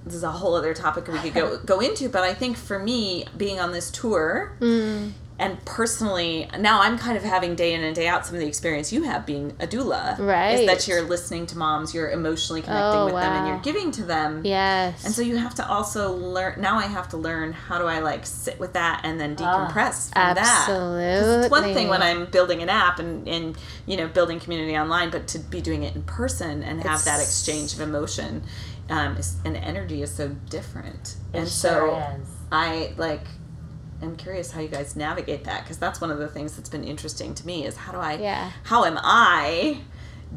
[0.05, 2.79] This is a whole other topic we could go go into, but I think for
[2.79, 5.13] me, being on this tour, Mm.
[5.39, 8.47] And personally, now I'm kind of having day in and day out some of the
[8.47, 10.19] experience you have being a doula.
[10.19, 10.53] Right.
[10.61, 13.91] Is that you're listening to moms, you're emotionally connecting Oh, with them, and you're giving
[13.93, 14.43] to them.
[14.45, 15.05] Yes.
[15.05, 16.61] And so you have to also learn.
[16.61, 19.69] Now I have to learn how do I like sit with that and then Ah,
[19.69, 20.37] decompress from that.
[20.37, 21.05] 'Cause absolutely.
[21.45, 23.57] It's one thing when I'm building an app and, and
[23.87, 27.21] you know building community online, but to be doing it in person and have that
[27.21, 28.43] exchange of emotion
[28.89, 31.17] um, and energy is so different.
[31.35, 32.27] And sure so is.
[32.51, 33.27] I like.
[34.03, 36.85] Am curious how you guys navigate that because that's one of the things that's been
[36.85, 38.51] interesting to me is how do I Yeah.
[38.65, 39.79] how am I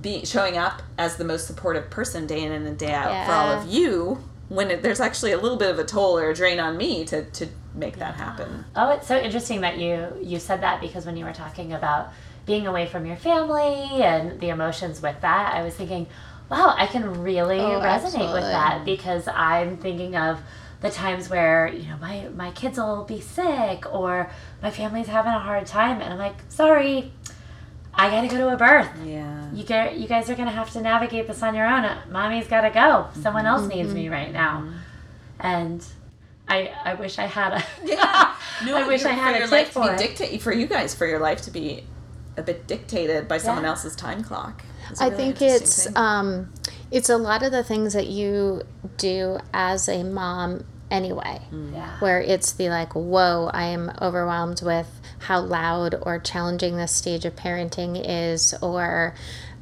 [0.01, 3.49] be showing up as the most supportive person day in and day out for all
[3.49, 6.59] of you when it, there's actually a little bit of a toll or a drain
[6.59, 8.65] on me to, to make that happen.
[8.75, 12.09] Oh, it's so interesting that you you said that because when you were talking about
[12.45, 16.07] being away from your family and the emotions with that, I was thinking,
[16.49, 20.39] wow, I can really Oh, resonate with that because I'm thinking of
[20.81, 24.29] the times where you know my my kids will be sick or
[24.61, 27.11] my family's having a hard time and I'm like sorry
[27.93, 29.51] I got to go to a birth Yeah.
[29.53, 32.47] you get you guys are going to have to navigate this on your own mommy's
[32.47, 34.69] got to go someone else needs me right now
[35.39, 35.85] and
[36.47, 38.33] I I wish I had a Yeah.
[38.65, 40.51] No, I wish I had for a your tip life to for be dictate for
[40.53, 41.83] you guys for your life to be
[42.37, 43.69] a bit dictated by someone Yeah.
[43.71, 44.63] else's time clock.
[44.89, 45.93] It's a I really think it's thing.
[45.97, 46.53] um,
[46.91, 48.63] it's a lot of the things that you
[48.97, 51.39] do as a mom anyway,
[51.73, 56.91] yeah where it's the like, whoa, I am overwhelmed with how loud or challenging this
[56.91, 59.13] stage of parenting is, or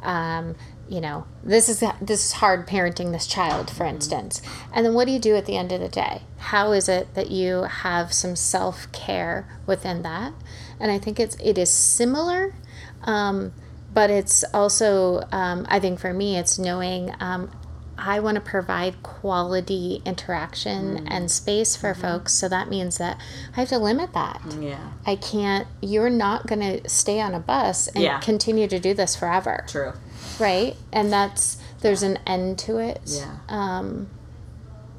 [0.01, 0.55] um,
[0.89, 4.41] you know, this is this is hard parenting this child, for instance.
[4.73, 6.21] And then what do you do at the end of the day?
[6.37, 10.33] How is it that you have some self care within that?
[10.79, 12.55] And I think it's it is similar.
[13.03, 13.53] Um,
[13.97, 17.49] but it's also um, i think for me it's knowing um,
[17.97, 22.31] i want to provide quality interaction and space for folks.
[22.33, 23.15] So that means that
[23.55, 24.39] i have to limit that.
[24.59, 28.19] Yeah, i can't you're not going to stay on a bus and Yeah.
[28.19, 29.65] continue to do this forever.
[29.67, 29.93] True.
[30.39, 30.75] right?
[30.93, 33.01] And that's there's an end to it.
[33.05, 33.37] Yeah.
[33.49, 34.09] um,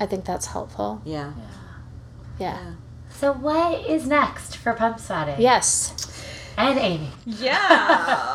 [0.00, 1.00] i think that's helpful.
[1.04, 1.32] Yeah.
[2.40, 2.74] yeah,
[3.10, 5.94] so what is next for pump spotting yes
[6.58, 7.56] and Amy Yeah.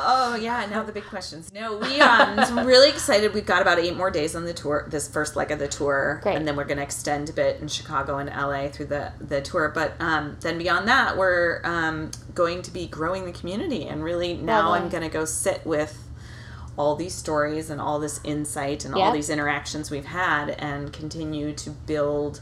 [0.05, 0.65] oh, yeah.
[0.69, 1.51] Now the big questions.
[1.53, 3.33] No, we um, really excited.
[3.33, 4.87] We've got about eight more days on the tour.
[4.89, 6.37] This first leg of the tour, Great.
[6.37, 9.41] and then we're going to extend a bit in Chicago and LA through the the
[9.41, 9.69] tour.
[9.73, 14.35] But um, then beyond that, we're um, going to be growing the community, and really
[14.35, 14.79] now Lovely.
[14.79, 15.99] I'm going to go sit with
[16.75, 21.53] all these stories and all this insight and all these interactions we've had, and continue
[21.53, 22.39] to build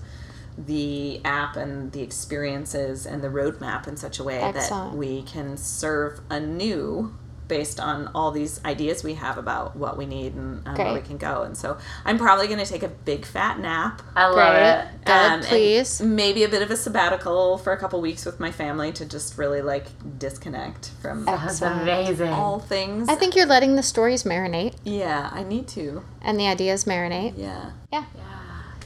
[0.57, 5.57] the app and the experiences and the roadmap in such a way that we can
[5.57, 7.13] serve anew
[7.47, 11.01] based on all these ideas we have about what we need and, and where we
[11.01, 11.41] can go.
[11.43, 14.01] And so I'm probably going to take a big fat nap.
[14.15, 17.77] I love great it good um, please Maybe a bit of a sabbatical for a
[17.77, 19.87] couple weeks with my family to just really like
[20.17, 23.09] disconnect from that's amazing all things.
[23.09, 26.03] i think you're letting the stories marinate yeah, I need to.
[26.21, 27.71] and the ideas marinate Yeah.
[27.91, 28.05] yeah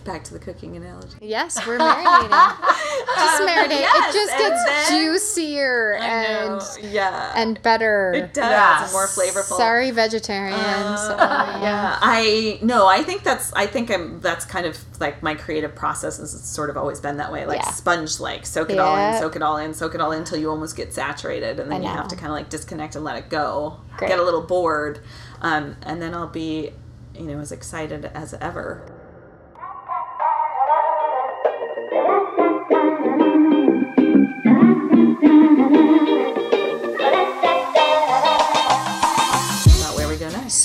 [0.06, 1.18] Back to the cooking analogy.
[1.20, 2.30] Yes, we're marinating.
[2.30, 3.70] Just marinate.
[3.72, 6.62] yes, it just gets then- juicier and.
[6.94, 7.34] Yeah.
[7.36, 8.14] and better.
[8.14, 8.44] it does.
[8.52, 8.84] Yeah.
[8.84, 9.58] It's more flavorful.
[9.58, 10.60] Sorry, vegetarians.
[10.62, 15.34] Uh, yeah, I no, I think that's I think I'm that's kind of like my
[15.34, 17.72] creative process has sort of always been that way, like Yeah.
[17.72, 20.38] sponge like soak it all in, soak it all in, soak it all in until
[20.38, 23.18] you almost get saturated, and then you have to kind of like disconnect and let
[23.18, 24.10] it go, Great.
[24.10, 25.00] get a little bored,
[25.42, 26.70] um, and then I'll be,
[27.16, 28.92] you know, as excited as ever.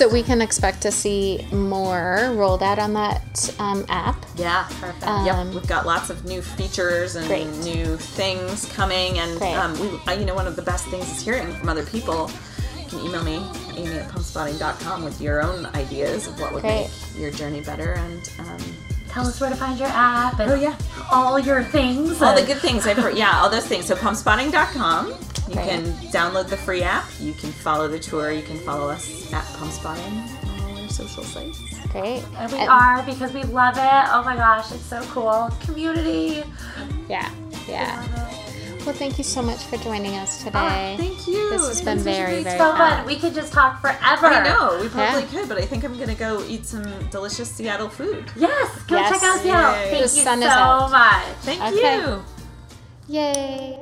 [0.00, 4.16] So we can expect to see more rolled out on that um, app.
[4.34, 5.02] Yeah, perfect.
[5.02, 7.46] yep, Um, we've got lots of new features and Great.
[7.58, 11.52] new things coming, and um, we, you know, one of the best things is hearing
[11.52, 12.30] from other people.
[12.78, 13.46] You can email me,
[13.76, 16.88] Amy at pumpspotting.com, with your own ideas of what would Great.
[16.88, 18.58] make your journey better, and um,
[19.10, 20.78] tell us where to find your app and oh yeah,
[21.12, 23.18] all your things all the good things I've heard.
[23.18, 23.84] Yeah, all those things.
[23.84, 25.12] So pumpspotting.com.
[25.50, 25.68] You Great.
[25.68, 25.84] can
[26.14, 27.04] download the free app.
[27.20, 28.30] You can follow the tour.
[28.30, 31.58] You can follow us at pumpspotting on our social sites.
[31.90, 32.22] Great.
[32.38, 34.04] And we And- are because we love it.
[34.14, 35.50] Oh my gosh, it's so cool.
[35.66, 36.44] Community.
[37.08, 37.28] Yeah.
[37.68, 38.00] Yeah.
[38.86, 40.94] Well, thank you so much for joining us Oh, today.
[40.98, 41.50] thank you.
[41.50, 42.98] This has It been was such very, very So time.
[42.98, 43.06] fun.
[43.06, 44.26] We could just talk forever.
[44.28, 45.26] I know, we probably Yeah.
[45.40, 48.24] could, but I think I'm gonna go eat some delicious Seattle food.
[48.36, 49.10] Yes, go Yes.
[49.10, 49.72] check out Seattle.
[49.74, 49.90] Yay.
[49.90, 50.90] Thank The you sun so is out.
[50.92, 51.22] much.
[51.42, 51.96] Thank Okay.
[51.98, 52.24] you.
[53.08, 53.78] Yay.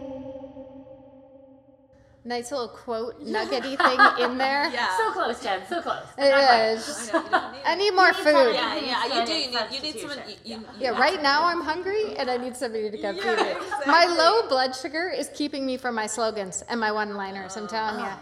[2.29, 4.69] Nice little quote nuggety thing in there.
[4.79, 4.95] Yeah.
[4.99, 5.63] So close, Jen.
[5.67, 6.05] So close.
[6.19, 6.65] It Not quite.
[6.77, 7.11] is.
[7.13, 8.25] I know, need I need more food.
[8.25, 8.55] something.
[8.55, 9.33] Yeah, yeah, you do.
[9.33, 10.19] You need, you need someone.
[10.45, 13.45] You, you, Yeah, right now I'm hungry and I need somebody to come Yeah, feed
[13.47, 13.53] me.
[13.53, 13.87] exactly.
[13.91, 17.67] My low blood sugar is keeping me from my slogans and my one liners, I'm
[17.67, 18.13] telling you.